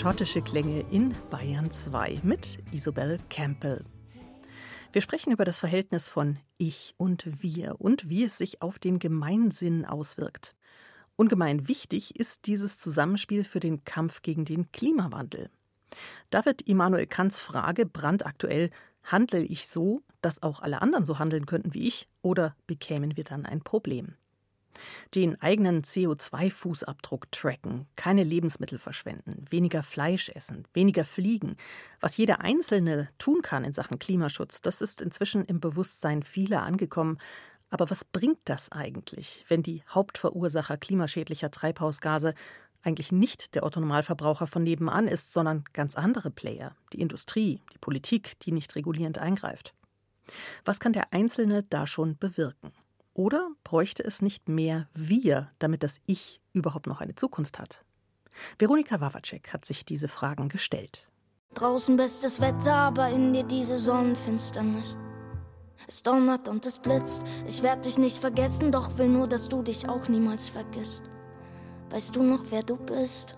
Schottische 0.00 0.40
Klänge 0.40 0.80
in 0.90 1.14
Bayern 1.28 1.70
2 1.70 2.20
mit 2.22 2.58
Isobel 2.72 3.18
Campbell. 3.28 3.84
Wir 4.92 5.02
sprechen 5.02 5.30
über 5.30 5.44
das 5.44 5.60
Verhältnis 5.60 6.08
von 6.08 6.38
Ich 6.56 6.94
und 6.96 7.42
Wir 7.42 7.78
und 7.78 8.08
wie 8.08 8.24
es 8.24 8.38
sich 8.38 8.62
auf 8.62 8.78
den 8.78 8.98
Gemeinsinn 8.98 9.84
auswirkt. 9.84 10.56
Ungemein 11.16 11.68
wichtig 11.68 12.18
ist 12.18 12.46
dieses 12.46 12.78
Zusammenspiel 12.78 13.44
für 13.44 13.60
den 13.60 13.84
Kampf 13.84 14.22
gegen 14.22 14.46
den 14.46 14.72
Klimawandel. 14.72 15.50
Da 16.30 16.46
wird 16.46 16.62
Immanuel 16.62 17.06
Kants 17.06 17.38
Frage 17.38 17.84
brandaktuell: 17.84 18.70
Handle 19.02 19.42
ich 19.42 19.66
so, 19.66 20.02
dass 20.22 20.42
auch 20.42 20.62
alle 20.62 20.80
anderen 20.80 21.04
so 21.04 21.18
handeln 21.18 21.44
könnten 21.44 21.74
wie 21.74 21.86
ich, 21.86 22.08
oder 22.22 22.56
bekämen 22.66 23.18
wir 23.18 23.24
dann 23.24 23.44
ein 23.44 23.60
Problem? 23.60 24.14
Den 25.14 25.40
eigenen 25.40 25.82
CO2-Fußabdruck 25.82 27.24
tracken, 27.30 27.86
keine 27.96 28.24
Lebensmittel 28.24 28.78
verschwenden, 28.78 29.44
weniger 29.50 29.82
Fleisch 29.82 30.28
essen, 30.30 30.66
weniger 30.72 31.04
fliegen. 31.04 31.56
Was 32.00 32.16
jeder 32.16 32.40
Einzelne 32.40 33.08
tun 33.18 33.42
kann 33.42 33.64
in 33.64 33.72
Sachen 33.72 33.98
Klimaschutz, 33.98 34.62
das 34.62 34.80
ist 34.80 35.00
inzwischen 35.00 35.44
im 35.44 35.60
Bewusstsein 35.60 36.22
vieler 36.22 36.62
angekommen. 36.62 37.18
Aber 37.70 37.88
was 37.88 38.04
bringt 38.04 38.40
das 38.44 38.72
eigentlich, 38.72 39.44
wenn 39.48 39.62
die 39.62 39.82
Hauptverursacher 39.88 40.76
klimaschädlicher 40.76 41.50
Treibhausgase 41.50 42.34
eigentlich 42.82 43.12
nicht 43.12 43.54
der 43.54 43.64
Otto-Normalverbraucher 43.64 44.46
von 44.46 44.62
nebenan 44.62 45.06
ist, 45.06 45.32
sondern 45.32 45.64
ganz 45.72 45.94
andere 45.94 46.30
Player, 46.30 46.74
die 46.92 47.00
Industrie, 47.00 47.62
die 47.72 47.78
Politik, 47.78 48.40
die 48.40 48.52
nicht 48.52 48.74
regulierend 48.74 49.18
eingreift? 49.18 49.74
Was 50.64 50.80
kann 50.80 50.92
der 50.92 51.12
Einzelne 51.12 51.62
da 51.64 51.86
schon 51.86 52.16
bewirken? 52.16 52.72
Oder 53.14 53.50
bräuchte 53.64 54.04
es 54.04 54.22
nicht 54.22 54.48
mehr 54.48 54.88
wir, 54.92 55.50
damit 55.58 55.82
das 55.82 56.00
Ich 56.06 56.40
überhaupt 56.52 56.86
noch 56.86 57.00
eine 57.00 57.14
Zukunft 57.14 57.58
hat? 57.58 57.84
Veronika 58.58 59.00
Wawacek 59.00 59.52
hat 59.52 59.64
sich 59.64 59.84
diese 59.84 60.08
Fragen 60.08 60.48
gestellt. 60.48 61.08
Draußen 61.54 61.96
bestes 61.96 62.40
Wetter, 62.40 62.74
aber 62.74 63.10
in 63.10 63.32
dir 63.32 63.42
diese 63.42 63.76
Sonnenfinsternis. 63.76 64.96
Es 65.88 66.02
donnert 66.02 66.48
und 66.48 66.64
es 66.66 66.78
blitzt. 66.78 67.22
Ich 67.48 67.62
werd 67.62 67.84
dich 67.84 67.98
nicht 67.98 68.18
vergessen, 68.18 68.70
doch 68.70 68.98
will 68.98 69.08
nur, 69.08 69.26
dass 69.26 69.48
du 69.48 69.62
dich 69.62 69.88
auch 69.88 70.08
niemals 70.08 70.48
vergisst. 70.48 71.02
Weißt 71.90 72.14
du 72.14 72.22
noch, 72.22 72.44
wer 72.50 72.62
du 72.62 72.76
bist? 72.76 73.36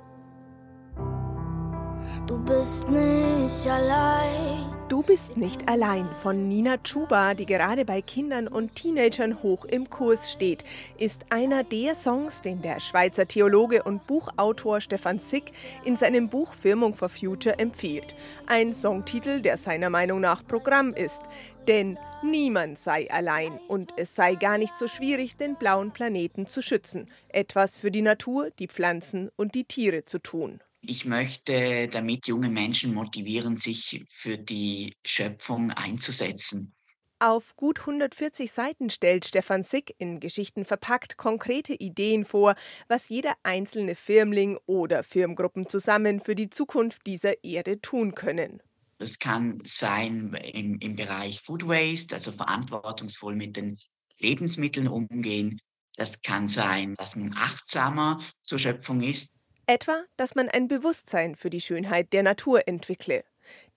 Du 2.28 2.38
bist 2.38 2.88
nicht 2.88 3.66
allein. 3.66 4.72
Du 4.88 5.02
bist 5.02 5.36
nicht 5.36 5.68
allein 5.68 6.06
von 6.22 6.46
Nina 6.46 6.76
Chuba, 6.78 7.34
die 7.34 7.46
gerade 7.46 7.84
bei 7.84 8.00
Kindern 8.00 8.46
und 8.46 8.76
Teenagern 8.76 9.42
hoch 9.42 9.64
im 9.64 9.90
Kurs 9.90 10.30
steht, 10.30 10.62
ist 10.98 11.26
einer 11.30 11.64
der 11.64 11.96
Songs, 11.96 12.40
den 12.40 12.62
der 12.62 12.78
Schweizer 12.78 13.26
Theologe 13.26 13.82
und 13.82 14.06
Buchautor 14.06 14.80
Stefan 14.80 15.18
Sick 15.18 15.50
in 15.84 15.96
seinem 15.96 16.28
Buch 16.28 16.54
Firmung 16.54 16.94
for 16.94 17.08
Future 17.08 17.58
empfiehlt. 17.58 18.14
Ein 18.46 18.72
Songtitel, 18.72 19.40
der 19.40 19.58
seiner 19.58 19.90
Meinung 19.90 20.20
nach 20.20 20.44
Programm 20.46 20.94
ist. 20.94 21.22
Denn 21.66 21.98
niemand 22.22 22.78
sei 22.78 23.10
allein 23.10 23.58
und 23.66 23.94
es 23.96 24.14
sei 24.14 24.36
gar 24.36 24.58
nicht 24.58 24.76
so 24.76 24.86
schwierig, 24.86 25.36
den 25.38 25.56
blauen 25.56 25.90
Planeten 25.90 26.46
zu 26.46 26.62
schützen. 26.62 27.08
Etwas 27.28 27.76
für 27.76 27.90
die 27.90 28.02
Natur, 28.02 28.50
die 28.58 28.68
Pflanzen 28.68 29.30
und 29.34 29.56
die 29.56 29.64
Tiere 29.64 30.04
zu 30.04 30.20
tun. 30.20 30.60
Ich 30.84 31.04
möchte 31.04 31.86
damit 31.88 32.26
junge 32.26 32.48
Menschen 32.48 32.92
motivieren, 32.92 33.54
sich 33.54 34.04
für 34.10 34.36
die 34.36 34.94
Schöpfung 35.04 35.70
einzusetzen. 35.70 36.74
Auf 37.20 37.54
gut 37.54 37.78
140 37.78 38.50
Seiten 38.50 38.90
stellt 38.90 39.24
Stefan 39.24 39.62
Sick 39.62 39.94
in 39.98 40.18
Geschichten 40.18 40.64
verpackt 40.64 41.16
konkrete 41.16 41.72
Ideen 41.72 42.24
vor, 42.24 42.56
was 42.88 43.08
jeder 43.10 43.34
einzelne 43.44 43.94
Firmling 43.94 44.58
oder 44.66 45.04
Firmengruppen 45.04 45.68
zusammen 45.68 46.18
für 46.18 46.34
die 46.34 46.50
Zukunft 46.50 47.06
dieser 47.06 47.44
Erde 47.44 47.80
tun 47.80 48.16
können. 48.16 48.60
Das 48.98 49.20
kann 49.20 49.62
sein 49.64 50.34
im, 50.34 50.80
im 50.80 50.96
Bereich 50.96 51.40
Food 51.40 51.68
Waste, 51.68 52.16
also 52.16 52.32
verantwortungsvoll 52.32 53.36
mit 53.36 53.56
den 53.56 53.78
Lebensmitteln 54.18 54.88
umgehen. 54.88 55.60
Das 55.94 56.20
kann 56.22 56.48
sein, 56.48 56.94
dass 56.94 57.14
man 57.14 57.34
achtsamer 57.36 58.20
zur 58.42 58.58
Schöpfung 58.58 59.00
ist. 59.00 59.30
Etwa, 59.66 60.02
dass 60.16 60.34
man 60.34 60.48
ein 60.48 60.66
Bewusstsein 60.66 61.36
für 61.36 61.48
die 61.48 61.60
Schönheit 61.60 62.12
der 62.12 62.24
Natur 62.24 62.66
entwickle. 62.66 63.24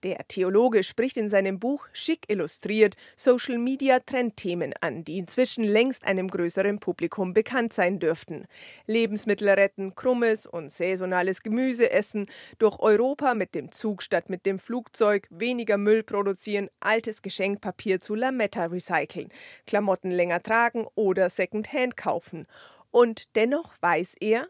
Der 0.02 0.18
Theologe 0.28 0.82
spricht 0.82 1.16
in 1.16 1.30
seinem 1.30 1.58
Buch 1.58 1.86
Schick 1.92 2.24
illustriert 2.28 2.96
Social 3.16 3.58
Media 3.58 4.00
Trendthemen 4.00 4.74
an, 4.80 5.04
die 5.04 5.18
inzwischen 5.18 5.64
längst 5.64 6.04
einem 6.04 6.28
größeren 6.28 6.80
Publikum 6.80 7.34
bekannt 7.34 7.72
sein 7.72 7.98
dürften. 7.98 8.46
Lebensmittel 8.86 9.48
retten, 9.48 9.94
krummes 9.94 10.46
und 10.46 10.70
saisonales 10.70 11.42
Gemüse 11.42 11.90
essen, 11.90 12.26
durch 12.58 12.78
Europa 12.80 13.34
mit 13.34 13.54
dem 13.54 13.72
Zug 13.72 14.02
statt 14.02 14.28
mit 14.28 14.44
dem 14.44 14.58
Flugzeug, 14.58 15.28
weniger 15.30 15.78
Müll 15.78 16.02
produzieren, 16.02 16.68
altes 16.80 17.22
Geschenkpapier 17.22 18.00
zu 18.00 18.14
Lametta 18.14 18.66
recyceln, 18.66 19.30
Klamotten 19.66 20.10
länger 20.10 20.42
tragen 20.42 20.86
oder 20.94 21.30
Secondhand 21.30 21.96
kaufen. 21.96 22.46
Und 22.90 23.36
dennoch 23.36 23.74
weiß 23.80 24.14
er, 24.20 24.48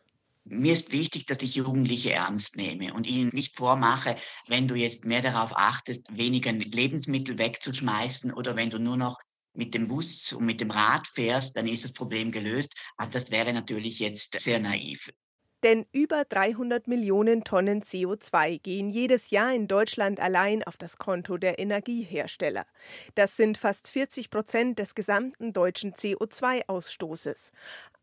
Mir 0.48 0.74
ist 0.74 0.92
wichtig, 0.92 1.26
dass 1.26 1.42
ich 1.42 1.56
Jugendliche 1.56 2.12
ernst 2.12 2.54
nehme 2.54 2.94
und 2.94 3.06
ihnen 3.08 3.30
nicht 3.30 3.56
vormache, 3.56 4.14
wenn 4.46 4.68
du 4.68 4.76
jetzt 4.76 5.04
mehr 5.04 5.20
darauf 5.20 5.56
achtest, 5.56 6.02
weniger 6.08 6.52
Lebensmittel 6.52 7.36
wegzuschmeißen 7.36 8.32
oder 8.32 8.54
wenn 8.54 8.70
du 8.70 8.78
nur 8.78 8.96
noch 8.96 9.18
mit 9.54 9.74
dem 9.74 9.88
Bus 9.88 10.32
und 10.32 10.44
mit 10.44 10.60
dem 10.60 10.70
Rad 10.70 11.08
fährst, 11.08 11.56
dann 11.56 11.66
ist 11.66 11.82
das 11.82 11.92
Problem 11.92 12.30
gelöst. 12.30 12.74
Also 12.96 13.14
das 13.14 13.32
wäre 13.32 13.52
natürlich 13.52 13.98
jetzt 13.98 14.38
sehr 14.38 14.60
naiv. 14.60 15.10
Denn 15.62 15.86
über 15.92 16.24
300 16.24 16.86
Millionen 16.86 17.44
Tonnen 17.44 17.82
CO2 17.82 18.60
gehen 18.60 18.90
jedes 18.90 19.30
Jahr 19.30 19.54
in 19.54 19.68
Deutschland 19.68 20.20
allein 20.20 20.62
auf 20.62 20.76
das 20.76 20.98
Konto 20.98 21.38
der 21.38 21.58
Energiehersteller. 21.58 22.66
Das 23.14 23.36
sind 23.36 23.58
fast 23.58 23.90
40 23.90 24.30
Prozent 24.30 24.78
des 24.78 24.94
gesamten 24.94 25.52
deutschen 25.52 25.94
CO2-Ausstoßes. 25.94 27.52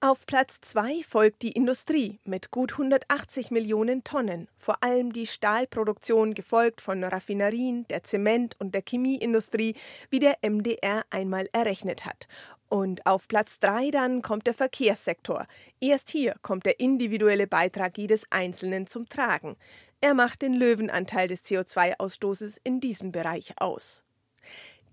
Auf 0.01 0.25
Platz 0.25 0.59
zwei 0.59 1.01
folgt 1.07 1.43
die 1.43 1.53
Industrie 1.53 2.19
mit 2.25 2.51
gut 2.51 2.73
180 2.73 3.51
Millionen 3.51 4.03
Tonnen, 4.03 4.49
vor 4.57 4.83
allem 4.83 5.13
die 5.13 5.27
Stahlproduktion, 5.27 6.33
gefolgt 6.33 6.81
von 6.81 7.01
Raffinerien, 7.05 7.87
der 7.87 8.03
Zement- 8.03 8.57
und 8.59 8.75
der 8.75 8.81
Chemieindustrie, 8.81 9.75
wie 10.09 10.19
der 10.19 10.39
MDR 10.41 11.03
einmal 11.09 11.47
errechnet 11.53 12.05
hat. 12.05 12.27
Und 12.73 13.05
auf 13.05 13.27
Platz 13.27 13.59
drei 13.59 13.91
dann 13.91 14.23
kommt 14.23 14.47
der 14.47 14.55
Verkehrssektor. 14.55 15.45
Erst 15.79 16.09
hier 16.09 16.33
kommt 16.41 16.65
der 16.65 16.79
individuelle 16.79 17.45
Beitrag 17.45 17.99
jedes 17.99 18.23
Einzelnen 18.31 18.87
zum 18.87 19.07
Tragen. 19.07 19.57
Er 20.01 20.15
macht 20.15 20.41
den 20.41 20.55
Löwenanteil 20.55 21.27
des 21.27 21.45
CO2-Ausstoßes 21.45 22.59
in 22.63 22.79
diesem 22.79 23.11
Bereich 23.11 23.53
aus. 23.57 24.02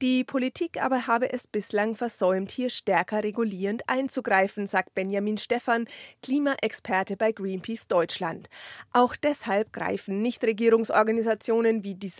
Die 0.02 0.24
Politik 0.24 0.82
aber 0.82 1.06
habe 1.06 1.30
es 1.30 1.46
bislang 1.46 1.94
versäumt, 1.94 2.50
hier 2.50 2.70
stärker 2.70 3.22
regulierend 3.22 3.82
einzugreifen, 3.86 4.66
sagt 4.66 4.94
Benjamin 4.94 5.36
Stephan, 5.36 5.86
Klimaexperte 6.22 7.18
bei 7.18 7.32
Greenpeace 7.32 7.86
Deutschland. 7.86 8.48
Auch 8.92 9.14
deshalb 9.14 9.74
greifen 9.74 10.22
Nichtregierungsorganisationen 10.22 11.84
wie 11.84 11.96
die 11.96 12.10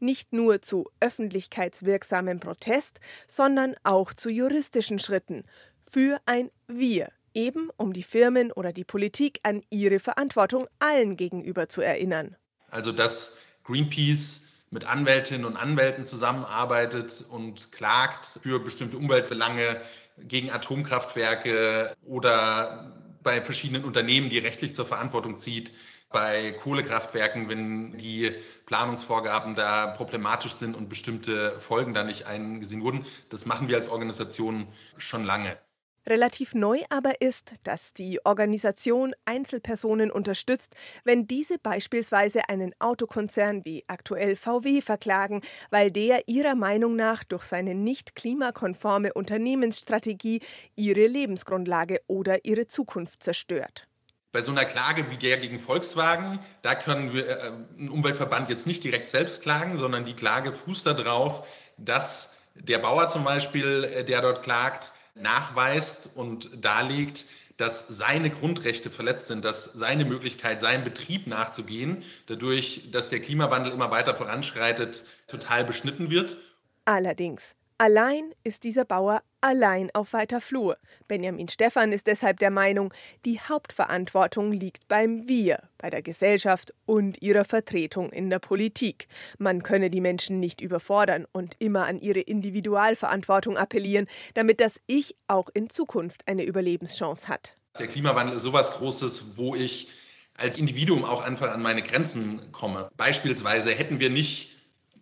nicht 0.00 0.32
nur 0.32 0.62
zu 0.62 0.88
öffentlichkeitswirksamem 1.00 2.40
Protest, 2.40 2.98
sondern 3.26 3.74
auch 3.82 4.14
zu 4.14 4.30
juristischen 4.30 4.98
Schritten 4.98 5.44
für 5.82 6.18
ein 6.24 6.50
Wir, 6.66 7.10
eben 7.34 7.68
um 7.76 7.92
die 7.92 8.04
Firmen 8.04 8.52
oder 8.52 8.72
die 8.72 8.84
Politik 8.84 9.40
an 9.42 9.62
ihre 9.68 10.00
Verantwortung 10.00 10.66
allen 10.78 11.18
gegenüber 11.18 11.68
zu 11.68 11.82
erinnern. 11.82 12.36
Also 12.70 12.90
dass 12.90 13.38
Greenpeace 13.64 14.51
mit 14.72 14.84
Anwältinnen 14.84 15.44
und 15.44 15.56
Anwälten 15.56 16.06
zusammenarbeitet 16.06 17.24
und 17.30 17.70
klagt 17.72 18.24
für 18.42 18.58
bestimmte 18.58 18.96
Umweltbelange 18.96 19.80
gegen 20.18 20.50
Atomkraftwerke 20.50 21.94
oder 22.04 22.92
bei 23.22 23.40
verschiedenen 23.42 23.84
Unternehmen, 23.84 24.30
die 24.30 24.38
rechtlich 24.38 24.74
zur 24.74 24.86
Verantwortung 24.86 25.38
zieht, 25.38 25.72
bei 26.10 26.52
Kohlekraftwerken, 26.52 27.48
wenn 27.48 27.96
die 27.98 28.32
Planungsvorgaben 28.66 29.54
da 29.54 29.88
problematisch 29.88 30.52
sind 30.52 30.74
und 30.74 30.88
bestimmte 30.88 31.58
Folgen 31.60 31.94
da 31.94 32.02
nicht 32.02 32.26
eingesehen 32.26 32.82
wurden. 32.82 33.06
Das 33.28 33.46
machen 33.46 33.68
wir 33.68 33.76
als 33.76 33.88
Organisation 33.88 34.68
schon 34.96 35.24
lange. 35.24 35.58
Relativ 36.06 36.54
neu 36.54 36.80
aber 36.90 37.20
ist, 37.20 37.52
dass 37.62 37.94
die 37.94 38.24
Organisation 38.24 39.14
Einzelpersonen 39.24 40.10
unterstützt, 40.10 40.74
wenn 41.04 41.26
diese 41.28 41.58
beispielsweise 41.58 42.48
einen 42.48 42.74
Autokonzern 42.80 43.64
wie 43.64 43.84
aktuell 43.86 44.34
VW 44.34 44.80
verklagen, 44.80 45.42
weil 45.70 45.92
der 45.92 46.26
ihrer 46.28 46.56
Meinung 46.56 46.96
nach 46.96 47.22
durch 47.22 47.44
seine 47.44 47.74
nicht 47.74 48.16
klimakonforme 48.16 49.12
Unternehmensstrategie 49.12 50.40
ihre 50.74 51.06
Lebensgrundlage 51.06 52.00
oder 52.08 52.44
ihre 52.44 52.66
Zukunft 52.66 53.22
zerstört. 53.22 53.86
Bei 54.32 54.40
so 54.40 54.50
einer 54.50 54.64
Klage 54.64 55.10
wie 55.10 55.18
der 55.18 55.36
gegen 55.36 55.60
Volkswagen, 55.60 56.40
da 56.62 56.74
können 56.74 57.12
wir 57.12 57.28
äh, 57.28 57.88
Umweltverband 57.88 58.48
jetzt 58.48 58.66
nicht 58.66 58.82
direkt 58.82 59.10
selbst 59.10 59.42
klagen, 59.42 59.76
sondern 59.76 60.04
die 60.04 60.14
Klage 60.14 60.52
fußt 60.52 60.86
darauf, 60.86 61.46
dass 61.76 62.38
der 62.54 62.78
Bauer 62.78 63.08
zum 63.08 63.24
Beispiel, 63.24 63.84
äh, 63.84 64.04
der 64.04 64.22
dort 64.22 64.42
klagt, 64.42 64.94
nachweist 65.14 66.10
und 66.14 66.64
darlegt, 66.64 67.26
dass 67.56 67.86
seine 67.88 68.30
Grundrechte 68.30 68.90
verletzt 68.90 69.26
sind, 69.26 69.44
dass 69.44 69.64
seine 69.64 70.04
Möglichkeit, 70.04 70.60
seinem 70.60 70.84
Betrieb 70.84 71.26
nachzugehen, 71.26 72.02
dadurch, 72.26 72.90
dass 72.90 73.08
der 73.08 73.20
Klimawandel 73.20 73.72
immer 73.72 73.90
weiter 73.90 74.14
voranschreitet, 74.14 75.04
total 75.28 75.64
beschnitten 75.64 76.10
wird. 76.10 76.38
Allerdings, 76.84 77.54
Allein 77.82 78.32
ist 78.44 78.62
dieser 78.62 78.84
Bauer 78.84 79.24
allein 79.40 79.90
auf 79.92 80.12
weiter 80.12 80.40
Flur. 80.40 80.76
Benjamin 81.08 81.48
Stephan 81.48 81.90
ist 81.90 82.06
deshalb 82.06 82.38
der 82.38 82.52
Meinung, 82.52 82.94
die 83.24 83.40
Hauptverantwortung 83.40 84.52
liegt 84.52 84.86
beim 84.86 85.26
Wir, 85.26 85.64
bei 85.78 85.90
der 85.90 86.00
Gesellschaft 86.00 86.72
und 86.86 87.20
ihrer 87.20 87.44
Vertretung 87.44 88.12
in 88.12 88.30
der 88.30 88.38
Politik. 88.38 89.08
Man 89.38 89.64
könne 89.64 89.90
die 89.90 90.00
Menschen 90.00 90.38
nicht 90.38 90.60
überfordern 90.60 91.26
und 91.32 91.56
immer 91.58 91.88
an 91.88 91.98
ihre 91.98 92.20
Individualverantwortung 92.20 93.56
appellieren, 93.56 94.06
damit 94.34 94.60
das 94.60 94.80
Ich 94.86 95.16
auch 95.26 95.48
in 95.52 95.68
Zukunft 95.68 96.28
eine 96.28 96.44
Überlebenschance 96.44 97.26
hat. 97.26 97.56
Der 97.80 97.88
Klimawandel 97.88 98.36
ist 98.36 98.44
sowas 98.44 98.70
Großes, 98.70 99.36
wo 99.36 99.56
ich 99.56 99.88
als 100.34 100.56
Individuum 100.56 101.04
auch 101.04 101.20
einfach 101.20 101.50
an 101.50 101.62
meine 101.62 101.82
Grenzen 101.82 102.52
komme. 102.52 102.92
Beispielsweise 102.96 103.72
hätten 103.72 103.98
wir 103.98 104.08
nicht 104.08 104.51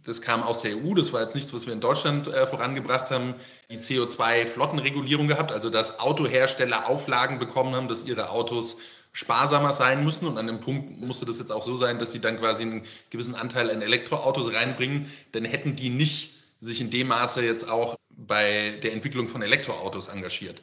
das 0.04 0.22
kam 0.22 0.42
aus 0.42 0.62
der 0.62 0.76
EU, 0.76 0.94
das 0.94 1.12
war 1.12 1.20
jetzt 1.20 1.34
nichts, 1.34 1.52
was 1.52 1.66
wir 1.66 1.72
in 1.72 1.80
Deutschland 1.80 2.26
äh, 2.28 2.46
vorangebracht 2.46 3.10
haben, 3.10 3.34
die 3.70 3.78
CO2-Flottenregulierung 3.78 5.28
gehabt, 5.28 5.52
also 5.52 5.70
dass 5.70 6.00
Autohersteller 6.00 6.88
Auflagen 6.88 7.38
bekommen 7.38 7.74
haben, 7.76 7.88
dass 7.88 8.04
ihre 8.04 8.30
Autos 8.30 8.78
sparsamer 9.12 9.72
sein 9.72 10.04
müssen. 10.04 10.26
Und 10.26 10.38
an 10.38 10.46
dem 10.46 10.60
Punkt 10.60 11.00
musste 11.00 11.26
das 11.26 11.38
jetzt 11.38 11.52
auch 11.52 11.62
so 11.62 11.76
sein, 11.76 11.98
dass 11.98 12.12
sie 12.12 12.20
dann 12.20 12.38
quasi 12.38 12.62
einen 12.62 12.82
gewissen 13.10 13.34
Anteil 13.34 13.70
an 13.70 13.82
Elektroautos 13.82 14.52
reinbringen. 14.52 15.10
Dann 15.32 15.44
hätten 15.44 15.76
die 15.76 15.90
nicht 15.90 16.34
sich 16.60 16.80
in 16.80 16.90
dem 16.90 17.08
Maße 17.08 17.44
jetzt 17.44 17.68
auch 17.68 17.96
bei 18.10 18.78
der 18.82 18.92
Entwicklung 18.92 19.28
von 19.28 19.42
Elektroautos 19.42 20.08
engagiert. 20.08 20.60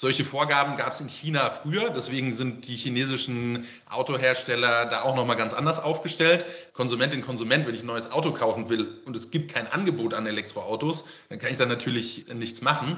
Solche 0.00 0.24
Vorgaben 0.24 0.76
gab 0.76 0.92
es 0.92 1.00
in 1.00 1.08
China 1.08 1.50
früher, 1.50 1.90
deswegen 1.90 2.30
sind 2.30 2.68
die 2.68 2.76
chinesischen 2.76 3.66
Autohersteller 3.90 4.86
da 4.86 5.02
auch 5.02 5.16
nochmal 5.16 5.34
ganz 5.34 5.52
anders 5.52 5.80
aufgestellt. 5.80 6.44
Konsumentin, 6.72 7.20
Konsument, 7.20 7.66
wenn 7.66 7.74
ich 7.74 7.82
ein 7.82 7.86
neues 7.86 8.08
Auto 8.12 8.30
kaufen 8.30 8.68
will 8.68 9.02
und 9.06 9.16
es 9.16 9.32
gibt 9.32 9.52
kein 9.52 9.66
Angebot 9.66 10.14
an 10.14 10.24
Elektroautos, 10.24 11.04
dann 11.30 11.40
kann 11.40 11.50
ich 11.50 11.58
da 11.58 11.66
natürlich 11.66 12.32
nichts 12.32 12.62
machen. 12.62 12.96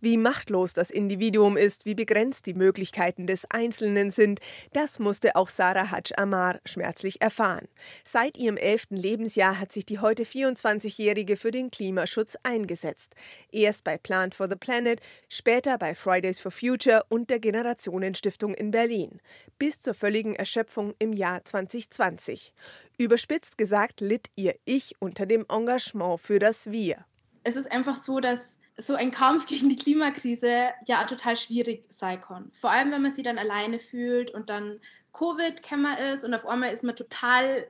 Wie 0.00 0.16
machtlos 0.16 0.74
das 0.74 0.90
Individuum 0.90 1.56
ist, 1.56 1.84
wie 1.84 1.94
begrenzt 1.96 2.46
die 2.46 2.54
Möglichkeiten 2.54 3.26
des 3.26 3.50
Einzelnen 3.50 4.12
sind, 4.12 4.40
das 4.72 5.00
musste 5.00 5.34
auch 5.34 5.48
Sarah 5.48 5.90
Hajj 5.90 6.12
Amar 6.16 6.60
schmerzlich 6.64 7.20
erfahren. 7.20 7.66
Seit 8.04 8.36
ihrem 8.36 8.56
elften 8.56 8.96
Lebensjahr 8.96 9.58
hat 9.58 9.72
sich 9.72 9.86
die 9.86 9.98
heute 9.98 10.22
24-Jährige 10.22 11.36
für 11.36 11.50
den 11.50 11.72
Klimaschutz 11.72 12.36
eingesetzt. 12.44 13.14
Erst 13.50 13.82
bei 13.82 13.98
Plant 13.98 14.36
for 14.36 14.48
the 14.48 14.54
Planet, 14.54 15.00
später 15.28 15.78
bei 15.78 15.96
Fridays 15.96 16.38
for 16.38 16.52
Future 16.52 17.04
und 17.08 17.28
der 17.28 17.40
Generationenstiftung 17.40 18.54
in 18.54 18.70
Berlin. 18.70 19.20
Bis 19.58 19.80
zur 19.80 19.94
völligen 19.94 20.36
Erschöpfung 20.36 20.94
im 21.00 21.12
Jahr 21.12 21.42
2020. 21.42 22.52
Überspitzt 22.98 23.58
gesagt 23.58 24.00
litt 24.00 24.28
ihr 24.36 24.54
Ich 24.64 24.94
unter 25.00 25.26
dem 25.26 25.44
Engagement 25.48 26.20
für 26.20 26.38
das 26.38 26.70
Wir. 26.70 27.04
Es 27.42 27.56
ist 27.56 27.70
einfach 27.72 27.96
so, 27.96 28.20
dass 28.20 28.57
so 28.78 28.94
ein 28.94 29.10
Kampf 29.10 29.46
gegen 29.46 29.68
die 29.68 29.76
Klimakrise 29.76 30.70
ja 30.86 31.04
total 31.04 31.36
schwierig 31.36 31.84
sein 31.90 32.20
kann. 32.20 32.50
Vor 32.52 32.70
allem, 32.70 32.90
wenn 32.90 33.02
man 33.02 33.10
sich 33.10 33.24
dann 33.24 33.38
alleine 33.38 33.78
fühlt 33.78 34.30
und 34.30 34.48
dann 34.48 34.80
Covid-Kämmer 35.12 36.12
ist 36.12 36.24
und 36.24 36.34
auf 36.34 36.46
einmal 36.46 36.72
ist 36.72 36.84
man 36.84 36.96
total 36.96 37.66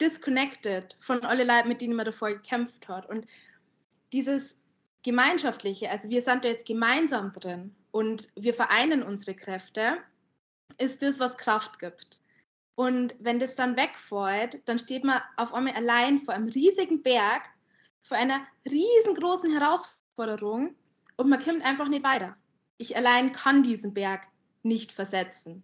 disconnected 0.00 0.96
von 1.00 1.22
allen 1.24 1.46
Leuten, 1.46 1.68
mit 1.68 1.80
denen 1.80 1.96
man 1.96 2.06
davor 2.06 2.30
gekämpft 2.30 2.88
hat. 2.88 3.08
Und 3.08 3.26
dieses 4.12 4.56
Gemeinschaftliche, 5.02 5.90
also 5.90 6.08
wir 6.08 6.22
sind 6.22 6.44
da 6.44 6.48
jetzt 6.48 6.66
gemeinsam 6.66 7.32
drin 7.32 7.74
und 7.90 8.28
wir 8.36 8.54
vereinen 8.54 9.02
unsere 9.02 9.34
Kräfte, 9.34 9.98
ist 10.78 11.02
das, 11.02 11.18
was 11.18 11.36
Kraft 11.36 11.78
gibt. 11.78 12.22
Und 12.74 13.14
wenn 13.18 13.38
das 13.38 13.56
dann 13.56 13.76
wegfällt, 13.76 14.66
dann 14.66 14.78
steht 14.78 15.04
man 15.04 15.20
auf 15.36 15.52
einmal 15.52 15.74
allein 15.74 16.18
vor 16.18 16.34
einem 16.34 16.48
riesigen 16.48 17.02
Berg, 17.02 17.42
vor 18.00 18.16
einer 18.16 18.40
riesengroßen 18.64 19.52
Herausforderung 19.52 20.01
Herausforderung 20.16 20.74
und 21.16 21.28
man 21.28 21.42
kommt 21.42 21.64
einfach 21.64 21.88
nicht 21.88 22.04
weiter. 22.04 22.36
Ich 22.78 22.96
allein 22.96 23.32
kann 23.32 23.62
diesen 23.62 23.94
Berg 23.94 24.26
nicht 24.62 24.92
versetzen. 24.92 25.62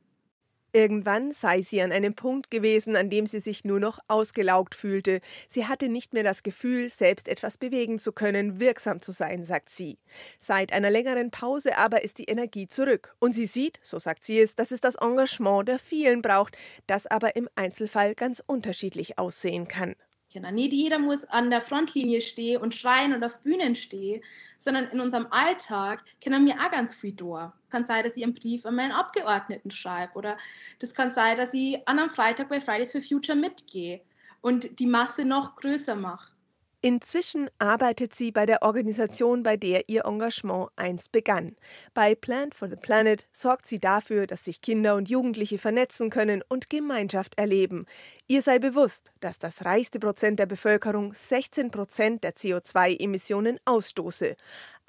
Irgendwann 0.74 1.32
sei 1.32 1.62
sie 1.62 1.80
an 1.80 1.92
einem 1.92 2.14
Punkt 2.14 2.50
gewesen, 2.50 2.94
an 2.94 3.08
dem 3.08 3.24
sie 3.24 3.40
sich 3.40 3.64
nur 3.64 3.80
noch 3.80 4.00
ausgelaugt 4.06 4.74
fühlte. 4.74 5.22
Sie 5.48 5.66
hatte 5.66 5.88
nicht 5.88 6.12
mehr 6.12 6.22
das 6.22 6.42
Gefühl, 6.42 6.90
selbst 6.90 7.26
etwas 7.26 7.56
bewegen 7.56 7.98
zu 7.98 8.12
können, 8.12 8.60
wirksam 8.60 9.00
zu 9.00 9.10
sein, 9.10 9.46
sagt 9.46 9.70
sie. 9.70 9.98
Seit 10.38 10.74
einer 10.74 10.90
längeren 10.90 11.30
Pause 11.30 11.78
aber 11.78 12.04
ist 12.04 12.18
die 12.18 12.26
Energie 12.26 12.68
zurück. 12.68 13.16
Und 13.18 13.32
sie 13.32 13.46
sieht, 13.46 13.80
so 13.82 13.98
sagt 13.98 14.24
sie 14.24 14.40
es, 14.40 14.56
dass 14.56 14.70
es 14.70 14.82
das 14.82 14.96
Engagement 14.96 15.66
der 15.66 15.78
vielen 15.78 16.20
braucht, 16.20 16.56
das 16.86 17.06
aber 17.06 17.34
im 17.34 17.48
Einzelfall 17.54 18.14
ganz 18.14 18.42
unterschiedlich 18.46 19.18
aussehen 19.18 19.68
kann. 19.68 19.94
Können. 20.42 20.54
Nicht 20.54 20.72
jeder 20.72 20.98
muss 20.98 21.24
an 21.24 21.50
der 21.50 21.60
Frontlinie 21.60 22.20
stehen 22.20 22.60
und 22.60 22.74
schreien 22.74 23.12
und 23.12 23.24
auf 23.24 23.40
Bühnen 23.40 23.74
stehen, 23.74 24.22
sondern 24.58 24.88
in 24.88 25.00
unserem 25.00 25.26
Alltag 25.30 26.04
können 26.22 26.46
wir 26.46 26.54
auch 26.54 26.70
ganz 26.70 26.94
viel 26.94 27.12
da. 27.12 27.52
Kann 27.70 27.84
sein, 27.84 28.04
dass 28.04 28.16
ich 28.16 28.24
einen 28.24 28.34
Brief 28.34 28.66
an 28.66 28.74
meinen 28.76 28.92
Abgeordneten 28.92 29.70
schreibe 29.70 30.14
oder 30.14 30.36
das 30.78 30.94
kann 30.94 31.10
sein, 31.10 31.36
dass 31.36 31.54
ich 31.54 31.86
an 31.86 31.98
einem 31.98 32.10
Freitag 32.10 32.48
bei 32.48 32.60
Fridays 32.60 32.92
for 32.92 33.00
Future 33.00 33.36
mitgehe 33.36 34.00
und 34.40 34.78
die 34.78 34.86
Masse 34.86 35.24
noch 35.24 35.56
größer 35.56 35.94
mache. 35.94 36.32
Inzwischen 36.80 37.50
arbeitet 37.58 38.14
sie 38.14 38.30
bei 38.30 38.46
der 38.46 38.62
Organisation, 38.62 39.42
bei 39.42 39.56
der 39.56 39.88
ihr 39.88 40.04
Engagement 40.04 40.70
einst 40.76 41.10
begann. 41.10 41.56
Bei 41.92 42.14
Plant 42.14 42.54
for 42.54 42.68
the 42.68 42.76
Planet 42.76 43.26
sorgt 43.32 43.66
sie 43.66 43.80
dafür, 43.80 44.28
dass 44.28 44.44
sich 44.44 44.62
Kinder 44.62 44.94
und 44.94 45.08
Jugendliche 45.08 45.58
vernetzen 45.58 46.08
können 46.08 46.40
und 46.48 46.70
Gemeinschaft 46.70 47.36
erleben. 47.36 47.86
Ihr 48.28 48.42
sei 48.42 48.60
bewusst, 48.60 49.12
dass 49.18 49.40
das 49.40 49.64
reichste 49.64 49.98
Prozent 49.98 50.38
der 50.38 50.46
Bevölkerung 50.46 51.12
16 51.14 51.72
Prozent 51.72 52.22
der 52.22 52.36
CO2-Emissionen 52.36 53.58
ausstoße. 53.64 54.36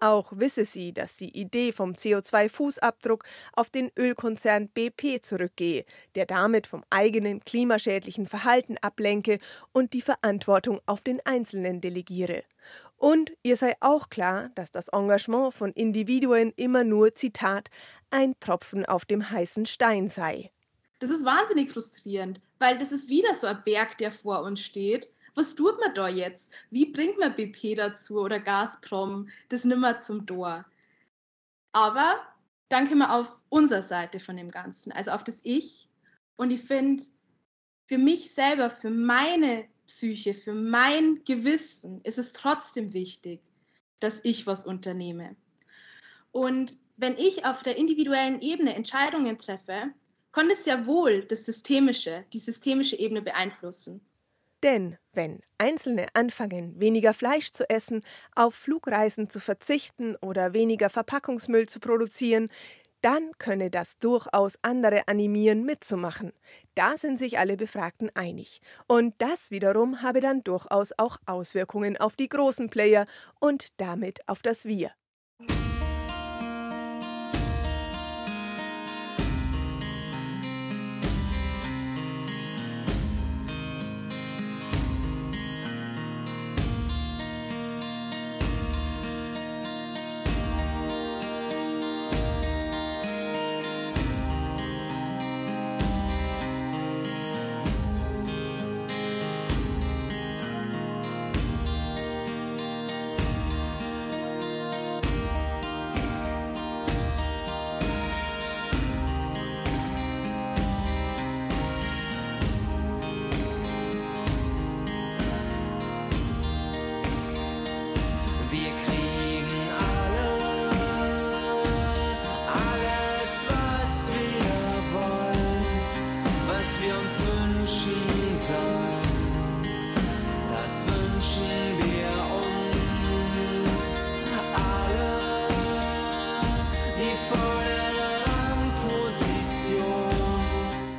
Auch 0.02 0.32
wisse 0.34 0.64
sie, 0.64 0.94
dass 0.94 1.18
die 1.18 1.38
Idee 1.38 1.72
vom 1.72 1.92
CO2-Fußabdruck 1.92 3.24
auf 3.54 3.70
den 3.70 3.92
Ölkonzern 3.98 4.70
BP 4.70 5.22
zurückgehe, 5.22 5.84
der 6.16 6.26
damit 6.26 6.68
vom 6.68 6.84
eigenen 6.90 7.44
klimaschädlichen 7.44 8.26
Verhalten 8.26 8.78
ablenke 8.78 9.40
und 9.74 9.94
die 9.94 10.02
Verantwortung 10.02 10.80
auf 10.86 11.02
den 11.02 11.20
Einzelnen 11.26 11.82
delegiere. 11.82 12.44
Und 12.96 13.34
ihr 13.44 13.56
sei 13.56 13.76
auch 13.80 14.10
klar, 14.10 14.52
dass 14.56 14.72
das 14.72 14.90
Engagement 14.90 15.54
von 15.54 15.72
Individuen 15.72 16.54
immer 16.56 16.84
nur, 16.84 17.16
Zitat, 17.16 17.70
ein 18.12 18.40
Tropfen 18.40 18.86
auf 18.86 19.06
dem 19.06 19.30
heißen 19.30 19.66
Stein 19.66 20.10
sei. 20.10 20.52
Das 21.00 21.10
ist 21.10 21.24
wahnsinnig 21.24 21.72
frustrierend, 21.72 22.42
weil 22.58 22.78
das 22.78 22.92
ist 22.92 23.08
wieder 23.08 23.34
so 23.36 23.48
ein 23.48 23.64
Berg, 23.64 23.98
der 23.98 24.12
vor 24.12 24.44
uns 24.44 24.62
steht 24.62 25.10
was 25.40 25.56
tut 25.56 25.80
man 25.80 25.94
da 25.94 26.10
jetzt? 26.10 26.52
Wie 26.70 26.86
bringt 26.86 27.18
man 27.18 27.34
BP 27.34 27.76
dazu 27.76 28.20
oder 28.20 28.42
Gazprom 28.42 29.30
das 29.48 29.64
nimmer 29.64 30.02
zum 30.02 30.28
Tor? 30.28 30.66
Aber 31.72 32.20
dann 32.68 32.88
können 32.88 33.00
wir 33.00 33.14
auf 33.14 33.38
unserer 33.48 33.84
Seite 33.84 34.20
von 34.20 34.36
dem 34.36 34.52
Ganzen, 34.52 34.92
also 34.92 35.12
auf 35.12 35.24
das 35.24 35.40
Ich. 35.44 35.88
Und 36.36 36.52
ich 36.52 36.62
finde, 36.62 37.04
für 37.88 37.98
mich 37.98 38.32
selber, 38.34 38.70
für 38.70 38.90
meine 38.90 39.66
Psyche, 39.88 40.34
für 40.34 40.54
mein 40.54 41.24
Gewissen 41.24 42.02
ist 42.04 42.18
es 42.18 42.34
trotzdem 42.34 42.94
wichtig, 42.94 43.40
dass 44.02 44.20
ich 44.24 44.46
was 44.46 44.66
unternehme. 44.66 45.38
Und 46.32 46.78
wenn 46.98 47.18
ich 47.18 47.46
auf 47.46 47.64
der 47.64 47.78
individuellen 47.78 48.42
Ebene 48.42 48.76
Entscheidungen 48.76 49.40
treffe, 49.40 49.94
kann 50.34 50.50
es 50.50 50.66
ja 50.66 50.86
wohl 50.86 51.24
das 51.24 51.46
Systemische, 51.46 52.26
die 52.34 52.40
systemische 52.40 52.98
Ebene 53.00 53.22
beeinflussen. 53.22 54.02
Denn 54.64 54.98
wenn 55.14 55.42
Einzelne 55.58 56.08
anfangen, 56.14 56.80
weniger 56.80 57.14
Fleisch 57.14 57.52
zu 57.52 57.70
essen, 57.70 58.04
auf 58.36 58.56
Flugreisen 58.56 59.30
zu 59.30 59.40
verzichten 59.40 60.16
oder 60.18 60.54
weniger 60.54 60.90
Verpackungsmüll 60.90 61.68
zu 61.68 61.80
produzieren, 61.80 62.50
dann 63.02 63.32
könne 63.38 63.70
das 63.70 63.98
durchaus 64.00 64.56
andere 64.62 65.08
animieren, 65.08 65.64
mitzumachen. 65.64 66.34
Da 66.76 66.98
sind 66.98 67.18
sich 67.18 67.40
alle 67.40 67.56
Befragten 67.56 68.10
einig. 68.14 68.62
Und 68.88 69.16
das 69.20 69.52
wiederum 69.52 70.02
habe 70.02 70.20
dann 70.20 70.44
durchaus 70.44 70.92
auch 70.98 71.18
Auswirkungen 71.26 71.96
auf 71.98 72.16
die 72.16 72.28
großen 72.28 72.70
Player 72.70 73.06
und 73.40 73.80
damit 73.80 74.28
auf 74.28 74.42
das 74.42 74.66
Wir. 74.66 74.92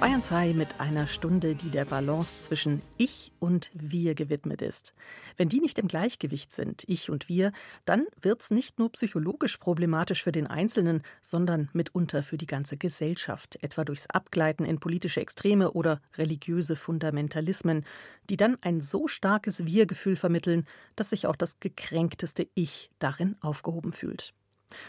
Bayern 0.01 0.23
2 0.23 0.55
mit 0.55 0.81
einer 0.81 1.07
Stunde, 1.07 1.55
die 1.55 1.69
der 1.69 1.85
Balance 1.85 2.41
zwischen 2.41 2.81
Ich 2.97 3.33
und 3.39 3.71
Wir 3.75 4.15
gewidmet 4.15 4.63
ist. 4.63 4.95
Wenn 5.37 5.51
die 5.51 5.61
nicht 5.61 5.79
im 5.79 5.89
Gleichgewicht 5.89 6.53
sind, 6.53 6.85
Ich 6.87 7.11
und 7.11 7.29
Wir, 7.29 7.53
dann 7.85 8.07
wird 8.19 8.41
es 8.41 8.51
nicht 8.51 8.79
nur 8.79 8.91
psychologisch 8.93 9.59
problematisch 9.59 10.23
für 10.23 10.33
den 10.33 10.47
Einzelnen, 10.47 11.03
sondern 11.21 11.69
mitunter 11.75 12.23
für 12.23 12.39
die 12.39 12.47
ganze 12.47 12.79
Gesellschaft, 12.79 13.63
etwa 13.63 13.85
durchs 13.85 14.07
Abgleiten 14.07 14.65
in 14.65 14.81
politische 14.81 15.21
Extreme 15.21 15.73
oder 15.73 16.01
religiöse 16.17 16.77
Fundamentalismen, 16.77 17.85
die 18.31 18.39
dann 18.39 18.57
ein 18.63 18.81
so 18.81 19.07
starkes 19.07 19.67
Wir-Gefühl 19.67 20.17
vermitteln, 20.17 20.67
dass 20.97 21.11
sich 21.11 21.27
auch 21.27 21.37
das 21.37 21.61
gekränkteste 21.61 22.49
Ich 22.55 22.91
darin 23.01 23.37
aufgehoben 23.43 23.93
fühlt. 23.93 24.33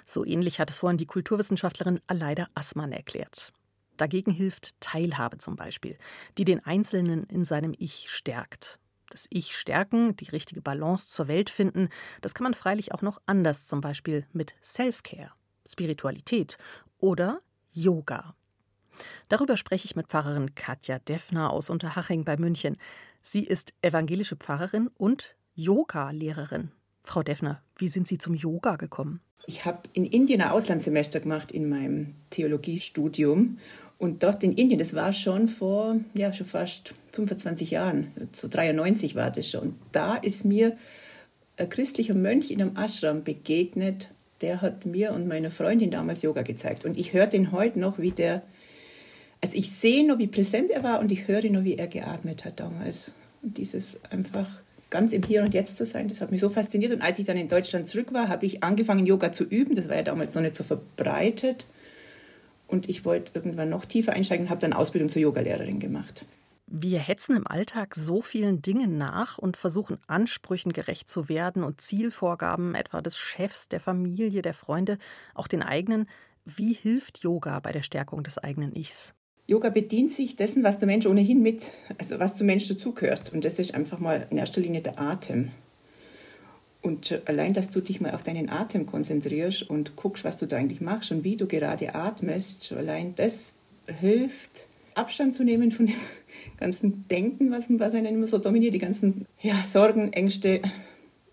So 0.05 0.23
ähnlich 0.23 0.61
hat 0.61 0.69
es 0.69 0.77
vorhin 0.77 0.97
die 0.97 1.05
Kulturwissenschaftlerin 1.05 1.99
Aleida 2.07 2.47
Assmann 2.55 2.93
erklärt. 2.93 3.51
Dagegen 4.01 4.31
hilft 4.31 4.81
Teilhabe 4.81 5.37
zum 5.37 5.55
Beispiel, 5.55 5.95
die 6.39 6.43
den 6.43 6.65
Einzelnen 6.65 7.25
in 7.25 7.45
seinem 7.45 7.75
Ich 7.77 8.09
stärkt. 8.09 8.79
Das 9.11 9.27
Ich 9.29 9.55
stärken, 9.55 10.15
die 10.15 10.29
richtige 10.29 10.59
Balance 10.59 11.13
zur 11.13 11.27
Welt 11.27 11.51
finden, 11.51 11.87
das 12.21 12.33
kann 12.33 12.45
man 12.45 12.55
freilich 12.55 12.93
auch 12.93 13.03
noch 13.03 13.21
anders, 13.27 13.67
zum 13.67 13.79
Beispiel 13.79 14.25
mit 14.33 14.55
Self-Care, 14.63 15.33
Spiritualität 15.67 16.57
oder 16.97 17.41
Yoga. 17.73 18.33
Darüber 19.29 19.55
spreche 19.55 19.85
ich 19.85 19.95
mit 19.95 20.07
Pfarrerin 20.07 20.55
Katja 20.55 20.97
Deffner 20.97 21.51
aus 21.51 21.69
Unterhaching 21.69 22.25
bei 22.25 22.37
München. 22.37 22.77
Sie 23.21 23.43
ist 23.43 23.75
evangelische 23.83 24.35
Pfarrerin 24.35 24.87
und 24.97 25.35
Yoga-Lehrerin. 25.53 26.71
Frau 27.03 27.21
Deffner, 27.21 27.61
wie 27.75 27.87
sind 27.87 28.07
Sie 28.07 28.17
zum 28.17 28.33
Yoga 28.33 28.77
gekommen? 28.77 29.21
Ich 29.45 29.65
habe 29.65 29.81
in 29.93 30.05
Indien 30.05 30.41
ein 30.41 30.49
Auslandssemester 30.49 31.19
gemacht 31.19 31.51
in 31.51 31.69
meinem 31.69 32.15
Theologiestudium 32.29 33.59
und 34.01 34.23
dort 34.23 34.43
in 34.43 34.53
Indien, 34.53 34.79
das 34.79 34.95
war 34.95 35.13
schon 35.13 35.47
vor, 35.47 35.95
ja, 36.15 36.33
schon 36.33 36.47
fast 36.47 36.95
25 37.11 37.69
Jahren, 37.69 38.11
so 38.33 38.47
93 38.47 39.15
war 39.15 39.29
das 39.29 39.47
schon. 39.47 39.75
Da 39.91 40.15
ist 40.15 40.43
mir 40.43 40.75
ein 41.55 41.69
christlicher 41.69 42.15
Mönch 42.15 42.49
in 42.49 42.63
einem 42.63 42.75
Ashram 42.75 43.23
begegnet, 43.23 44.09
der 44.41 44.63
hat 44.63 44.87
mir 44.87 45.13
und 45.13 45.27
meiner 45.27 45.51
Freundin 45.51 45.91
damals 45.91 46.23
Yoga 46.23 46.41
gezeigt. 46.41 46.83
Und 46.83 46.97
ich 46.97 47.13
höre 47.13 47.27
den 47.27 47.51
heute 47.51 47.79
noch, 47.79 47.99
wie 47.99 48.09
der, 48.09 48.41
also 49.39 49.55
ich 49.55 49.69
sehe 49.69 50.03
noch, 50.07 50.17
wie 50.17 50.25
präsent 50.25 50.71
er 50.71 50.81
war 50.83 50.99
und 50.99 51.11
ich 51.11 51.27
höre 51.27 51.47
noch, 51.51 51.63
wie 51.63 51.77
er 51.77 51.87
geatmet 51.87 52.43
hat 52.43 52.59
damals. 52.59 53.13
Und 53.43 53.59
dieses 53.59 53.99
einfach 54.09 54.49
ganz 54.89 55.13
im 55.13 55.21
Hier 55.21 55.43
und 55.43 55.53
Jetzt 55.53 55.75
zu 55.75 55.85
sein, 55.85 56.07
das 56.07 56.21
hat 56.21 56.31
mich 56.31 56.41
so 56.41 56.49
fasziniert. 56.49 56.91
Und 56.91 57.03
als 57.03 57.19
ich 57.19 57.25
dann 57.25 57.37
in 57.37 57.47
Deutschland 57.47 57.87
zurück 57.87 58.13
war, 58.13 58.29
habe 58.29 58.47
ich 58.47 58.63
angefangen, 58.63 59.05
Yoga 59.05 59.31
zu 59.31 59.43
üben. 59.43 59.75
Das 59.75 59.87
war 59.89 59.97
ja 59.97 60.03
damals 60.03 60.33
noch 60.33 60.41
nicht 60.41 60.55
so 60.55 60.63
verbreitet. 60.63 61.67
Und 62.71 62.89
ich 62.89 63.05
wollte 63.05 63.33
irgendwann 63.35 63.69
noch 63.69 63.85
tiefer 63.85 64.13
einsteigen 64.13 64.45
und 64.45 64.49
habe 64.49 64.61
dann 64.61 64.73
Ausbildung 64.73 65.09
zur 65.09 65.21
Yogalehrerin 65.21 65.79
gemacht. 65.79 66.25
Wir 66.73 66.99
hetzen 66.99 67.35
im 67.35 67.45
Alltag 67.45 67.95
so 67.95 68.21
vielen 68.21 68.61
Dingen 68.61 68.97
nach 68.97 69.37
und 69.37 69.57
versuchen 69.57 69.97
Ansprüchen 70.07 70.71
gerecht 70.71 71.09
zu 71.09 71.27
werden 71.27 71.63
und 71.63 71.81
Zielvorgaben 71.81 72.75
etwa 72.75 73.01
des 73.01 73.17
Chefs, 73.17 73.67
der 73.67 73.81
Familie, 73.81 74.41
der 74.41 74.53
Freunde, 74.53 74.97
auch 75.35 75.47
den 75.47 75.63
eigenen. 75.63 76.07
Wie 76.45 76.71
hilft 76.71 77.19
Yoga 77.19 77.59
bei 77.59 77.73
der 77.73 77.83
Stärkung 77.83 78.23
des 78.23 78.37
eigenen 78.37 78.73
Ichs? 78.73 79.13
Yoga 79.47 79.69
bedient 79.69 80.13
sich 80.13 80.37
dessen, 80.37 80.63
was 80.63 80.77
der 80.77 80.87
Mensch 80.87 81.05
ohnehin 81.05 81.41
mit, 81.41 81.71
also 81.97 82.19
was 82.19 82.37
zum 82.37 82.47
Mensch 82.47 82.69
dazugehört. 82.69 83.33
Und 83.33 83.43
das 83.43 83.59
ist 83.59 83.75
einfach 83.75 83.99
mal 83.99 84.25
in 84.29 84.37
erster 84.37 84.61
Linie 84.61 84.79
der 84.79 84.97
Atem. 84.97 85.51
Und 86.81 87.21
allein, 87.25 87.53
dass 87.53 87.69
du 87.69 87.79
dich 87.79 88.01
mal 88.01 88.11
auf 88.11 88.23
deinen 88.23 88.49
Atem 88.49 88.85
konzentrierst 88.85 89.69
und 89.69 89.95
guckst, 89.95 90.23
was 90.23 90.37
du 90.37 90.47
da 90.47 90.57
eigentlich 90.57 90.81
machst 90.81 91.11
und 91.11 91.23
wie 91.23 91.37
du 91.37 91.45
gerade 91.45 91.93
atmest, 91.93 92.71
allein 92.71 93.13
das 93.15 93.53
hilft, 93.85 94.67
Abstand 94.95 95.35
zu 95.35 95.43
nehmen 95.43 95.71
von 95.71 95.85
dem 95.85 95.95
ganzen 96.57 97.07
Denken, 97.07 97.51
was, 97.51 97.65
was 97.69 97.93
einen 97.93 98.15
immer 98.15 98.27
so 98.27 98.37
dominiert, 98.37 98.73
die 98.73 98.79
ganzen 98.79 99.25
ja, 99.39 99.55
Sorgen, 99.63 100.11
Ängste, 100.13 100.61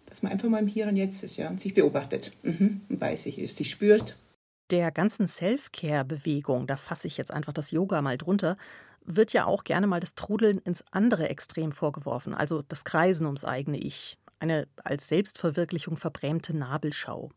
dass 0.06 0.22
man 0.22 0.32
einfach 0.32 0.48
mal 0.48 0.58
im 0.58 0.66
Hier 0.66 0.86
und 0.86 0.96
Jetzt 0.96 1.22
ist 1.22 1.36
ja, 1.36 1.48
und 1.48 1.58
sich 1.58 1.74
beobachtet 1.74 2.32
mhm, 2.42 2.82
und 2.88 2.98
bei 2.98 3.16
sich 3.16 3.38
ist, 3.38 3.56
sich 3.56 3.70
spürt. 3.70 4.16
Der 4.70 4.90
ganzen 4.90 5.28
Self-Care-Bewegung, 5.28 6.66
da 6.66 6.76
fasse 6.76 7.06
ich 7.06 7.16
jetzt 7.16 7.32
einfach 7.32 7.54
das 7.54 7.70
Yoga 7.70 8.02
mal 8.02 8.18
drunter, 8.18 8.58
wird 9.04 9.32
ja 9.32 9.46
auch 9.46 9.64
gerne 9.64 9.86
mal 9.86 10.00
das 10.00 10.14
Trudeln 10.14 10.58
ins 10.58 10.84
andere 10.90 11.30
Extrem 11.30 11.72
vorgeworfen, 11.72 12.34
also 12.34 12.62
das 12.62 12.84
Kreisen 12.84 13.24
ums 13.24 13.46
eigene 13.46 13.78
Ich. 13.78 14.18
Eine 14.38 14.68
als 14.84 15.08
Selbstverwirklichung 15.08 15.96
verbrämte 15.96 16.56
Nabelschau. 16.56 17.30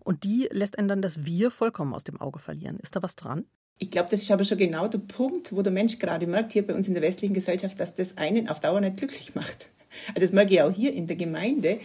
Und 0.00 0.24
die 0.24 0.48
lässt 0.50 0.78
einen 0.78 0.88
dann 0.88 1.02
das 1.02 1.24
Wir 1.24 1.50
vollkommen 1.50 1.94
aus 1.94 2.04
dem 2.04 2.20
Auge 2.20 2.38
verlieren. 2.38 2.78
Ist 2.78 2.96
da 2.96 3.02
was 3.02 3.16
dran? 3.16 3.44
Ich 3.78 3.90
glaube, 3.90 4.08
das 4.10 4.22
ist 4.22 4.30
aber 4.30 4.44
schon 4.44 4.58
genau 4.58 4.88
der 4.88 4.98
Punkt, 4.98 5.54
wo 5.54 5.62
der 5.62 5.72
Mensch 5.72 5.98
gerade 5.98 6.26
merkt, 6.26 6.52
hier 6.52 6.66
bei 6.66 6.74
uns 6.74 6.88
in 6.88 6.94
der 6.94 7.02
westlichen 7.02 7.34
Gesellschaft, 7.34 7.80
dass 7.80 7.94
das 7.94 8.18
einen 8.18 8.48
auf 8.48 8.60
Dauer 8.60 8.80
nicht 8.80 8.98
glücklich 8.98 9.34
macht. 9.34 9.70
Also 10.08 10.20
das 10.20 10.32
merke 10.32 10.52
ich 10.52 10.62
auch 10.62 10.72
hier 10.72 10.92
in 10.92 11.06
der 11.06 11.16
Gemeinde. 11.16 11.80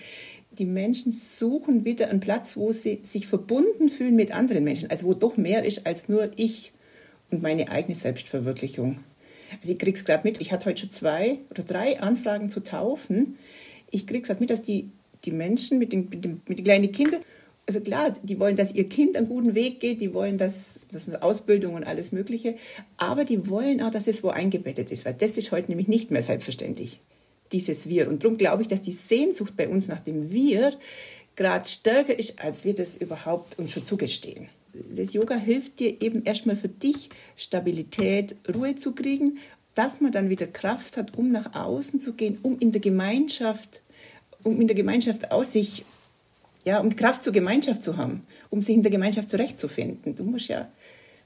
Die 0.51 0.65
Menschen 0.65 1.11
suchen 1.11 1.85
wieder 1.85 2.09
einen 2.09 2.19
Platz, 2.19 2.55
wo 2.55 2.71
sie 2.71 2.99
sich 3.03 3.27
verbunden 3.27 3.89
fühlen 3.89 4.15
mit 4.15 4.31
anderen 4.31 4.63
Menschen, 4.63 4.89
also 4.89 5.07
wo 5.07 5.13
doch 5.13 5.37
mehr 5.37 5.63
ist 5.65 5.85
als 5.85 6.07
nur 6.07 6.31
ich 6.35 6.71
und 7.31 7.41
meine 7.41 7.69
eigene 7.69 7.95
Selbstverwirklichung. 7.95 8.99
Also 9.61 9.73
ich 9.73 9.79
kriege 9.79 9.97
es 9.97 10.05
gerade 10.05 10.27
mit, 10.27 10.41
ich 10.41 10.51
hatte 10.51 10.65
heute 10.67 10.81
schon 10.81 10.91
zwei 10.91 11.39
oder 11.49 11.63
drei 11.63 11.99
Anfragen 11.99 12.49
zu 12.49 12.61
taufen. 12.61 13.37
Ich 13.95 14.05
kriege 14.05 14.29
es 14.29 14.39
mit, 14.39 14.49
dass 14.49 14.61
die, 14.61 14.89
die 15.23 15.31
Menschen 15.31 15.79
mit 15.79 15.91
den, 15.91 16.09
mit, 16.09 16.25
den, 16.25 16.41
mit 16.47 16.57
den 16.59 16.65
kleinen 16.65 16.91
Kindern 16.91 17.21
also 17.67 17.81
klar, 17.81 18.13
die 18.21 18.39
wollen, 18.39 18.55
dass 18.55 18.73
ihr 18.73 18.87
Kind 18.87 19.17
einen 19.17 19.27
guten 19.27 19.55
Weg 19.55 19.79
geht, 19.79 19.99
die 19.99 20.13
wollen, 20.13 20.37
dass, 20.37 20.79
dass 20.91 21.13
Ausbildung 21.15 21.73
und 21.73 21.83
alles 21.83 22.11
Mögliche, 22.11 22.55
aber 22.97 23.25
die 23.25 23.49
wollen 23.49 23.81
auch, 23.81 23.89
dass 23.89 24.07
es 24.07 24.23
wo 24.23 24.29
eingebettet 24.29 24.91
ist, 24.91 25.05
weil 25.05 25.15
das 25.15 25.37
ist 25.37 25.51
heute 25.51 25.69
nämlich 25.69 25.87
nicht 25.87 26.11
mehr 26.11 26.21
selbstverständlich, 26.21 26.99
dieses 27.51 27.89
Wir. 27.89 28.07
Und 28.07 28.23
darum 28.23 28.37
glaube 28.37 28.61
ich, 28.61 28.67
dass 28.67 28.81
die 28.81 28.91
Sehnsucht 28.91 29.57
bei 29.57 29.67
uns 29.67 29.87
nach 29.87 29.99
dem 29.99 30.31
Wir 30.31 30.73
gerade 31.35 31.67
stärker 31.67 32.17
ist, 32.17 32.39
als 32.43 32.65
wir 32.65 32.75
das 32.75 32.97
überhaupt 32.97 33.57
uns 33.57 33.71
schon 33.71 33.85
zugestehen. 33.85 34.47
Das 34.95 35.13
Yoga 35.13 35.35
hilft 35.35 35.79
dir 35.79 36.01
eben 36.01 36.23
erstmal 36.23 36.55
für 36.55 36.69
dich 36.69 37.09
Stabilität, 37.35 38.35
Ruhe 38.53 38.75
zu 38.75 38.91
kriegen, 38.91 39.39
dass 39.73 40.01
man 40.01 40.11
dann 40.11 40.29
wieder 40.29 40.47
Kraft 40.47 40.97
hat, 40.97 41.17
um 41.17 41.31
nach 41.31 41.55
außen 41.55 41.99
zu 41.99 42.13
gehen, 42.13 42.37
um 42.41 42.59
in 42.59 42.71
der 42.71 42.81
Gemeinschaft, 42.81 43.81
um 44.45 44.61
in 44.61 44.67
der 44.67 44.75
Gemeinschaft 44.75 45.31
aus 45.31 45.51
sich 45.51 45.83
ja, 46.65 46.79
um 46.79 46.95
Kraft 46.95 47.23
zur 47.23 47.33
Gemeinschaft 47.33 47.83
zu 47.83 47.97
haben, 47.97 48.25
um 48.49 48.61
sich 48.61 48.75
in 48.75 48.81
der 48.81 48.91
Gemeinschaft 48.91 49.29
zurechtzufinden. 49.29 50.15
Du 50.15 50.23
musst 50.23 50.47
ja, 50.47 50.67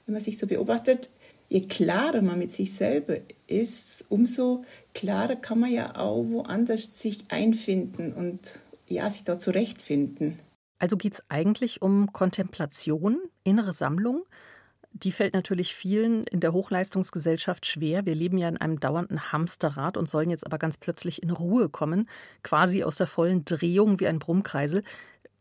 wenn 0.04 0.12
man 0.12 0.22
sich 0.22 0.38
so 0.38 0.46
beobachtet, 0.46 1.10
je 1.48 1.62
klarer 1.62 2.20
man 2.20 2.38
mit 2.38 2.52
sich 2.52 2.74
selber 2.74 3.16
ist, 3.46 4.04
umso 4.10 4.64
klarer 4.94 5.36
kann 5.36 5.60
man 5.60 5.72
ja 5.72 5.96
auch 5.96 6.24
woanders 6.24 6.98
sich 6.98 7.24
einfinden 7.30 8.12
und 8.12 8.58
ja, 8.86 9.08
sich 9.08 9.24
dort 9.24 9.40
zurechtfinden. 9.40 10.38
Also 10.78 10.96
geht 10.96 11.14
es 11.14 11.22
eigentlich 11.28 11.82
um 11.82 12.12
Kontemplation, 12.12 13.18
innere 13.44 13.72
Sammlung? 13.72 14.24
Die 14.92 15.12
fällt 15.12 15.34
natürlich 15.34 15.74
vielen 15.74 16.24
in 16.24 16.40
der 16.40 16.52
Hochleistungsgesellschaft 16.52 17.64
schwer. 17.64 18.06
Wir 18.06 18.14
leben 18.14 18.38
ja 18.38 18.48
in 18.48 18.56
einem 18.56 18.80
dauernden 18.80 19.32
Hamsterrad 19.32 19.96
und 19.96 20.08
sollen 20.08 20.30
jetzt 20.30 20.44
aber 20.44 20.58
ganz 20.58 20.76
plötzlich 20.76 21.22
in 21.22 21.30
Ruhe 21.30 21.68
kommen, 21.68 22.08
quasi 22.42 22.82
aus 22.82 22.96
der 22.96 23.06
vollen 23.06 23.44
Drehung 23.44 24.00
wie 24.00 24.08
ein 24.08 24.18
Brummkreisel 24.18 24.82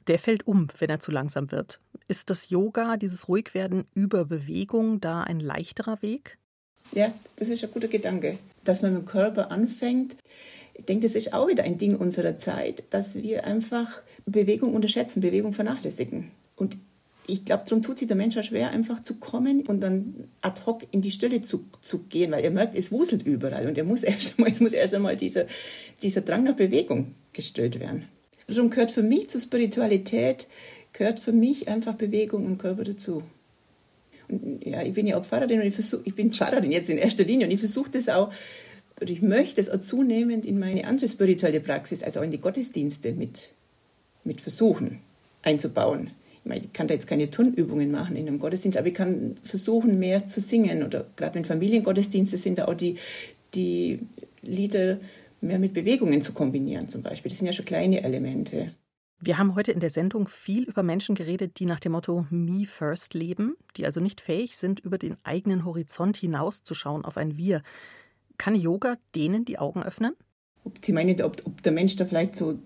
der 0.10 0.20
fällt 0.20 0.48
um, 0.48 0.68
wenn 0.80 0.90
er 0.90 1.00
zu 1.00 1.12
langsam 1.12 1.52
wird. 1.52 1.80
Ist 2.08 2.30
das 2.30 2.50
Yoga, 2.50 2.98
dieses 2.98 3.30
Ruhigwerden 3.30 3.86
über 3.94 4.26
Bewegung, 4.26 5.00
da 5.00 5.22
ein 5.22 5.40
leichterer 5.40 6.02
Weg? 6.02 6.38
Ja, 6.92 7.14
das 7.36 7.50
ist 7.50 7.64
ein 7.64 7.72
guter 7.72 7.88
Gedanke, 7.88 8.40
dass 8.64 8.82
man 8.82 8.94
mit 8.94 9.04
dem 9.04 9.06
Körper 9.06 9.52
anfängt. 9.52 10.18
Ich 10.74 10.86
denke, 10.86 11.08
das 11.08 11.16
ist 11.16 11.34
auch 11.34 11.48
wieder 11.48 11.64
ein 11.64 11.78
Ding 11.78 11.96
unserer 11.96 12.38
Zeit, 12.38 12.84
dass 12.90 13.16
wir 13.16 13.46
einfach 13.46 14.02
Bewegung 14.26 14.74
unterschätzen, 14.74 15.22
Bewegung 15.22 15.54
vernachlässigen. 15.54 16.32
Und 16.56 16.78
ich 17.30 17.46
glaube, 17.46 17.64
darum 17.66 17.82
tut 17.82 18.00
sich 18.00 18.08
der 18.08 18.18
Mensch 18.18 18.38
auch 18.38 18.44
schwer, 18.44 18.72
einfach 18.72 19.02
zu 19.02 19.16
kommen 19.16 19.66
und 19.66 19.82
dann 19.82 20.28
ad 20.42 20.62
hoc 20.66 20.86
in 20.92 21.02
die 21.02 21.12
Stille 21.12 21.42
zu, 21.42 21.66
zu 21.82 22.00
gehen, 22.00 22.32
weil 22.32 22.44
er 22.44 22.52
merkt, 22.52 22.76
es 22.76 22.92
wuselt 22.92 23.26
überall 23.26 23.68
und 23.68 23.78
er 23.78 23.84
muss 23.84 24.04
erst 24.04 24.38
einmal, 24.38 24.52
es 24.52 24.60
muss 24.60 24.74
erst 24.74 24.96
einmal 24.96 25.16
dieser, 25.16 25.46
dieser 26.02 26.22
Drang 26.22 26.44
nach 26.44 26.56
Bewegung 26.56 27.16
gestillt 27.34 27.80
werden. 27.80 28.06
Darum 28.48 28.70
gehört 28.70 28.92
für 28.92 29.04
mich 29.04 29.30
zur 29.30 29.42
Spiritualität, 29.42 30.48
gehört 30.94 31.20
für 31.20 31.32
mich 31.32 31.68
einfach 31.68 31.94
Bewegung 31.94 32.46
und 32.46 32.58
Körper 32.58 32.84
dazu. 32.84 33.24
Und 34.28 34.66
ja, 34.66 34.82
ich 34.82 34.94
bin 34.94 35.08
ja 35.08 35.18
auch 35.18 35.26
Pfarrerin 35.26 35.62
und 35.62 35.68
ich 35.68 35.74
versuche, 35.74 36.02
ich 36.06 36.16
bin 36.16 36.32
Pfarrerin 36.32 36.72
jetzt 36.72 36.90
in 36.90 36.98
erster 36.98 37.24
Linie 37.24 37.48
und 37.48 37.54
ich 37.54 37.60
versuche 37.60 37.92
das 37.92 38.10
auch, 38.10 38.32
oder 39.00 39.12
ich 39.12 39.22
möchte 39.22 39.62
es 39.62 39.70
auch 39.70 39.80
zunehmend 39.80 40.46
in 40.46 40.60
meine 40.60 40.86
andere 40.86 41.08
spirituelle 41.08 41.62
Praxis, 41.62 42.04
also 42.04 42.20
auch 42.20 42.24
in 42.24 42.32
die 42.32 42.40
Gottesdienste 42.40 43.14
mit, 43.14 43.52
mit 44.24 44.42
versuchen 44.42 45.00
einzubauen. 45.42 46.12
Ich 46.44 46.50
meine, 46.50 46.66
ich 46.66 46.74
kann 46.74 46.88
da 46.88 46.94
jetzt 46.94 47.08
keine 47.08 47.30
Turnübungen 47.30 47.92
machen 47.92 48.16
in 48.16 48.28
einem 48.28 48.40
Gottesdienst, 48.40 48.78
aber 48.78 48.88
ich 48.88 48.94
kann 48.94 49.38
versuchen, 49.44 50.00
mehr 50.00 50.26
zu 50.26 50.40
singen. 50.40 50.84
Oder 50.84 51.06
gerade 51.16 51.36
wenn 51.36 51.46
Familiengottesdienste 51.46 52.38
sind, 52.38 52.58
da 52.58 52.66
auch 52.66 52.74
die, 52.74 52.98
die 53.54 54.00
Lieder 54.42 55.00
mehr 55.42 55.60
mit 55.60 55.74
Bewegungen 55.74 56.22
zu 56.22 56.34
kombinieren 56.34 56.88
zum 56.88 57.02
Beispiel. 57.02 57.30
Das 57.30 57.38
sind 57.38 57.48
ja 57.48 57.54
schon 57.54 57.66
kleine 57.66 58.04
Elemente. 58.04 58.74
Wir 59.22 59.38
haben 59.38 59.56
heute 59.56 59.74
in 59.74 59.82
der 59.82 59.90
Sendung 59.90 60.30
viel 60.30 60.64
über 60.64 60.82
Menschen 60.82 61.14
geredet, 61.14 61.60
die 61.60 61.66
nach 61.66 61.82
dem 61.82 61.92
Motto 61.92 62.26
Me 62.30 62.66
First 62.66 63.14
leben, 63.14 63.58
die 63.76 63.86
also 63.86 64.00
nicht 64.00 64.22
fähig 64.22 64.56
sind, 64.56 64.80
über 64.80 64.98
den 64.98 65.18
eigenen 65.24 65.66
Horizont 65.66 66.16
hinauszuschauen 66.16 67.04
auf 67.04 67.18
ein 67.18 67.36
Wir. 67.36 67.62
Kann 68.38 68.56
Yoga 68.56 68.96
denen 69.16 69.44
die 69.44 69.60
Augen 69.60 69.84
öffnen? 69.84 70.14
Ob 70.64 70.78
Sie 70.84 70.94
meinen, 70.94 71.22
ob, 71.22 71.42
ob 71.46 71.62
der 71.64 71.74
Mensch 71.74 71.98
da 71.98 72.06
vielleicht 72.06 72.38
so 72.38 72.60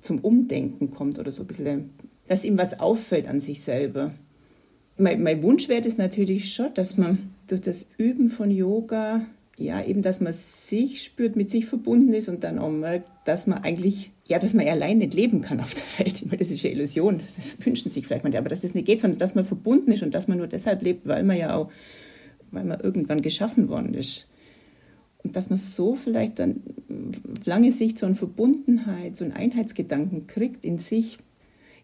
zum 0.00 0.18
Umdenken 0.18 0.90
kommt 0.90 1.20
oder 1.20 1.30
so 1.30 1.44
ein 1.44 1.46
bisschen, 1.46 1.90
dass 2.32 2.44
ihm 2.44 2.56
was 2.56 2.80
auffällt 2.80 3.28
an 3.28 3.40
sich 3.40 3.60
selber. 3.60 4.10
Mein, 4.96 5.22
mein 5.22 5.42
Wunsch 5.42 5.68
wäre 5.68 5.82
das 5.82 5.98
natürlich 5.98 6.54
schon, 6.54 6.72
dass 6.72 6.96
man 6.96 7.34
durch 7.46 7.60
das 7.60 7.86
Üben 7.98 8.30
von 8.30 8.50
Yoga 8.50 9.26
ja, 9.58 9.84
eben, 9.84 10.00
dass 10.00 10.18
man 10.18 10.32
sich 10.32 11.02
spürt, 11.02 11.36
mit 11.36 11.50
sich 11.50 11.66
verbunden 11.66 12.14
ist 12.14 12.30
und 12.30 12.42
dann 12.42 12.58
auch 12.58 12.70
merkt, 12.70 13.06
dass 13.26 13.46
man 13.46 13.62
eigentlich, 13.62 14.12
ja, 14.26 14.38
dass 14.38 14.54
man 14.54 14.66
allein 14.66 14.96
nicht 14.96 15.12
leben 15.12 15.42
kann 15.42 15.60
auf 15.60 15.74
der 15.74 16.06
Welt. 16.06 16.22
Ich 16.22 16.24
meine, 16.24 16.38
das 16.38 16.50
ist 16.50 16.62
ja 16.62 16.70
Illusion. 16.70 17.20
Das 17.36 17.58
wünschen 17.66 17.90
sich 17.90 18.06
vielleicht 18.06 18.24
manche, 18.24 18.38
aber 18.38 18.48
dass 18.48 18.62
das 18.62 18.72
nicht 18.72 18.86
geht, 18.86 19.02
sondern 19.02 19.18
dass 19.18 19.34
man 19.34 19.44
verbunden 19.44 19.92
ist 19.92 20.02
und 20.02 20.14
dass 20.14 20.26
man 20.26 20.38
nur 20.38 20.46
deshalb 20.46 20.80
lebt, 20.80 21.06
weil 21.06 21.24
man 21.24 21.36
ja 21.36 21.54
auch, 21.54 21.70
weil 22.50 22.64
man 22.64 22.80
irgendwann 22.80 23.20
geschaffen 23.20 23.68
worden 23.68 23.92
ist. 23.92 24.26
Und 25.22 25.36
dass 25.36 25.50
man 25.50 25.58
so 25.58 25.96
vielleicht 25.96 26.38
dann 26.38 26.62
auf 27.36 27.44
lange 27.44 27.72
Sicht 27.72 27.98
so 27.98 28.06
eine 28.06 28.14
Verbundenheit, 28.14 29.18
so 29.18 29.24
einen 29.24 29.34
Einheitsgedanken 29.34 30.26
kriegt 30.26 30.64
in 30.64 30.78
sich. 30.78 31.18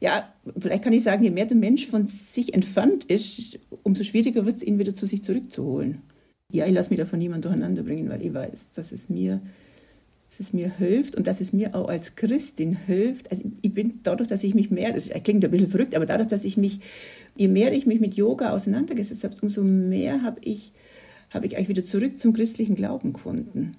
Ja, 0.00 0.32
vielleicht 0.58 0.84
kann 0.84 0.92
ich 0.92 1.02
sagen, 1.02 1.24
je 1.24 1.30
mehr 1.30 1.46
der 1.46 1.56
Mensch 1.56 1.86
von 1.86 2.06
sich 2.06 2.54
entfernt 2.54 3.04
ist, 3.04 3.58
umso 3.82 4.04
schwieriger 4.04 4.44
wird 4.44 4.56
es, 4.56 4.62
ihn 4.62 4.78
wieder 4.78 4.94
zu 4.94 5.06
sich 5.06 5.24
zurückzuholen 5.24 6.02
ja, 6.50 6.66
ich 6.66 6.72
lasse 6.72 6.90
mich 6.90 6.98
da 6.98 7.04
von 7.04 7.18
niemandem 7.18 7.50
durcheinander 7.50 7.82
bringen, 7.82 8.08
weil 8.08 8.24
ich 8.24 8.32
weiß, 8.32 8.70
dass 8.70 8.92
es 8.92 9.08
mir, 9.10 9.40
dass 10.30 10.40
es 10.40 10.52
mir 10.52 10.70
hilft 10.78 11.14
und 11.14 11.26
dass 11.26 11.40
es 11.40 11.52
mir 11.52 11.74
auch 11.74 11.88
als 11.88 12.16
Christin 12.16 12.74
hilft. 12.74 13.30
Also 13.30 13.44
ich 13.60 13.74
bin 13.74 14.00
dadurch, 14.02 14.28
dass 14.28 14.42
ich 14.44 14.54
mich 14.54 14.70
mehr, 14.70 14.92
das 14.92 15.10
klingt 15.24 15.44
ein 15.44 15.50
bisschen 15.50 15.68
verrückt, 15.68 15.94
aber 15.94 16.06
dadurch, 16.06 16.28
dass 16.28 16.44
ich 16.44 16.56
mich, 16.56 16.80
je 17.36 17.48
mehr 17.48 17.72
ich 17.72 17.86
mich 17.86 18.00
mit 18.00 18.14
Yoga 18.14 18.50
auseinandergesetzt 18.50 19.24
habe, 19.24 19.34
umso 19.42 19.62
mehr 19.62 20.22
habe 20.22 20.40
ich, 20.42 20.72
habe 21.30 21.46
ich 21.46 21.56
eigentlich 21.56 21.68
wieder 21.68 21.84
zurück 21.84 22.18
zum 22.18 22.32
christlichen 22.32 22.74
Glauben 22.74 23.12
gefunden. 23.12 23.76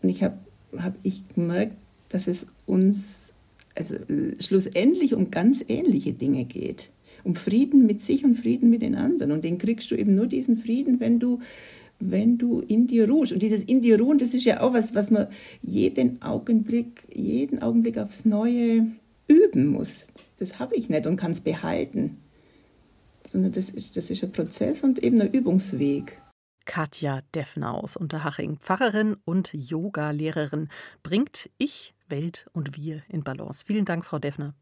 Und 0.00 0.08
ich 0.08 0.22
habe, 0.22 0.38
habe 0.76 0.96
ich 1.02 1.26
gemerkt, 1.34 1.74
dass 2.10 2.28
es 2.28 2.46
uns 2.64 3.34
also 3.78 3.96
schlussendlich 4.40 5.14
um 5.14 5.30
ganz 5.30 5.64
ähnliche 5.68 6.12
Dinge 6.12 6.44
geht. 6.44 6.90
Um 7.24 7.34
Frieden 7.34 7.86
mit 7.86 8.02
sich 8.02 8.24
und 8.24 8.34
Frieden 8.34 8.70
mit 8.70 8.82
den 8.82 8.94
anderen. 8.94 9.32
Und 9.32 9.44
den 9.44 9.58
kriegst 9.58 9.90
du 9.90 9.94
eben 9.94 10.14
nur 10.14 10.26
diesen 10.26 10.56
Frieden, 10.56 11.00
wenn 11.00 11.18
du 11.18 11.40
wenn 12.00 12.38
du 12.38 12.60
in 12.60 12.86
dir 12.86 13.08
ruhst. 13.08 13.32
Und 13.32 13.42
dieses 13.42 13.64
in 13.64 13.80
dir 13.80 13.98
ruhen, 14.00 14.18
das 14.18 14.34
ist 14.34 14.44
ja 14.44 14.60
auch 14.60 14.72
was, 14.72 14.94
was 14.94 15.10
man 15.10 15.26
jeden 15.62 16.22
Augenblick, 16.22 17.02
jeden 17.12 17.60
Augenblick 17.60 17.98
aufs 17.98 18.24
Neue 18.24 18.86
üben 19.26 19.66
muss. 19.66 20.06
Das, 20.14 20.30
das 20.36 20.58
habe 20.60 20.76
ich 20.76 20.88
nicht 20.88 21.06
und 21.06 21.16
kann 21.16 21.32
es 21.32 21.40
behalten. 21.40 22.18
Sondern 23.24 23.50
das 23.52 23.70
ist, 23.70 23.96
das 23.96 24.10
ist 24.10 24.22
ein 24.22 24.30
Prozess 24.30 24.84
und 24.84 25.02
eben 25.02 25.20
ein 25.20 25.32
Übungsweg. 25.32 26.20
Katja 26.66 27.22
Deffner 27.34 27.74
aus 27.74 27.96
Unterhaching, 27.96 28.58
Pfarrerin 28.58 29.16
und 29.24 29.52
Yoga-Lehrerin, 29.52 30.68
bringt 31.02 31.50
Ich, 31.58 31.94
Welt 32.10 32.48
und 32.52 32.76
Wir 32.76 33.02
in 33.08 33.22
Balance. 33.22 33.64
Vielen 33.66 33.84
Dank, 33.84 34.04
Frau 34.04 34.18
Deffner. 34.18 34.54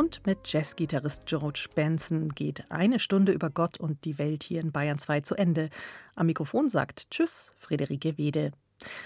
Und 0.00 0.26
mit 0.26 0.50
Jazzgitarrist 0.50 1.26
George 1.26 1.66
Benson 1.74 2.30
geht 2.30 2.64
eine 2.70 2.98
Stunde 2.98 3.32
über 3.32 3.50
Gott 3.50 3.78
und 3.78 4.02
die 4.06 4.16
Welt 4.16 4.42
hier 4.42 4.62
in 4.62 4.72
Bayern 4.72 4.96
2 4.96 5.20
zu 5.20 5.34
Ende. 5.34 5.68
Am 6.14 6.24
Mikrofon 6.24 6.70
sagt 6.70 7.10
Tschüss, 7.10 7.52
Friederike 7.58 8.16
Wede. 8.16 8.52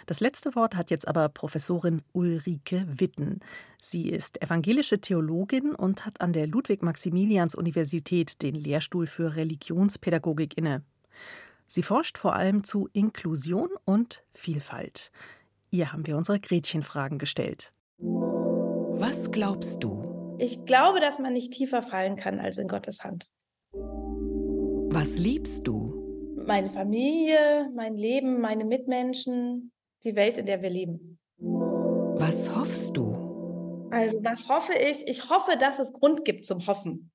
Das 0.06 0.20
letzte 0.20 0.54
Wort 0.54 0.76
hat 0.76 0.90
jetzt 0.90 1.08
aber 1.08 1.28
Professorin 1.30 2.02
Ulrike 2.12 2.86
Witten. 2.86 3.40
Sie 3.82 4.08
ist 4.08 4.40
evangelische 4.40 5.00
Theologin 5.00 5.74
und 5.74 6.06
hat 6.06 6.20
an 6.20 6.32
der 6.32 6.46
Ludwig-Maximilians-Universität 6.46 8.40
den 8.40 8.54
Lehrstuhl 8.54 9.08
für 9.08 9.34
Religionspädagogik 9.34 10.56
inne. 10.56 10.84
Sie 11.66 11.82
forscht 11.82 12.18
vor 12.18 12.36
allem 12.36 12.62
zu 12.62 12.88
Inklusion 12.92 13.70
und 13.84 14.22
Vielfalt. 14.30 15.10
Ihr 15.72 15.92
haben 15.92 16.06
wir 16.06 16.16
unsere 16.16 16.38
Gretchenfragen 16.38 17.18
gestellt. 17.18 17.72
Was 17.98 19.32
glaubst 19.32 19.82
du? 19.82 20.13
Ich 20.38 20.64
glaube, 20.64 21.00
dass 21.00 21.18
man 21.18 21.32
nicht 21.32 21.52
tiefer 21.52 21.82
fallen 21.82 22.16
kann 22.16 22.40
als 22.40 22.58
in 22.58 22.66
Gottes 22.66 23.04
Hand. 23.04 23.28
Was 23.72 25.18
liebst 25.18 25.66
du? 25.66 26.34
Meine 26.46 26.68
Familie, 26.68 27.70
mein 27.74 27.94
Leben, 27.94 28.40
meine 28.40 28.64
Mitmenschen, 28.64 29.72
die 30.02 30.16
Welt, 30.16 30.38
in 30.38 30.46
der 30.46 30.60
wir 30.62 30.70
leben. 30.70 31.18
Was 31.38 32.54
hoffst 32.54 32.96
du? 32.96 33.88
Also 33.90 34.18
was 34.24 34.48
hoffe 34.48 34.72
ich? 34.74 35.06
Ich 35.08 35.30
hoffe, 35.30 35.56
dass 35.58 35.78
es 35.78 35.92
Grund 35.92 36.24
gibt 36.24 36.44
zum 36.44 36.66
Hoffen. 36.66 37.12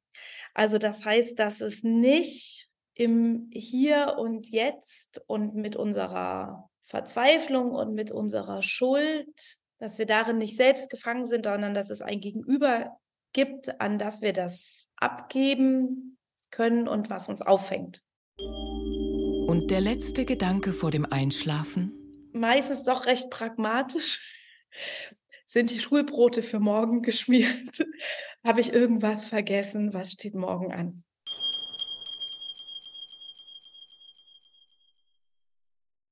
Also 0.53 0.78
das 0.78 1.03
heißt, 1.03 1.38
dass 1.38 1.61
es 1.61 1.84
nicht 1.84 2.70
im 2.95 3.49
Hier 3.51 4.15
und 4.17 4.49
Jetzt 4.49 5.22
und 5.28 5.55
mit 5.55 5.76
unserer 5.76 6.70
Verzweiflung 6.84 7.72
und 7.72 7.93
mit 7.93 8.11
unserer 8.11 8.61
Schuld, 8.61 9.57
dass 9.78 9.99
wir 9.99 10.05
darin 10.05 10.38
nicht 10.38 10.57
selbst 10.57 10.89
gefangen 10.89 11.26
sind, 11.26 11.45
sondern 11.45 11.74
dass 11.74 11.89
es 11.89 12.01
ein 12.01 12.20
Gegenüber 12.20 12.97
gibt, 13.34 13.80
an 13.82 13.99
das 13.99 14.21
wir 14.21 14.34
das 14.34 14.89
abgeben 14.97 16.17
können 16.51 16.88
und 16.88 17.09
was 17.09 17.30
uns 17.30 17.41
auffängt. 17.41 18.03
Und 18.38 19.71
der 19.71 19.82
letzte 19.82 20.25
Gedanke 20.25 20.73
vor 20.73 20.91
dem 20.91 21.05
Einschlafen? 21.05 21.93
Meistens 22.34 22.84
doch 22.84 23.05
recht 23.05 23.30
pragmatisch. 23.30 24.19
Sind 25.45 25.71
die 25.71 25.80
Schulbrote 25.80 26.43
für 26.43 26.59
morgen 26.59 27.01
geschmiert? 27.03 27.86
Habe 28.43 28.61
ich 28.61 28.73
irgendwas 28.73 29.25
vergessen? 29.25 29.93
Was 29.93 30.11
steht 30.11 30.36
morgen 30.36 30.71
an? 30.71 31.03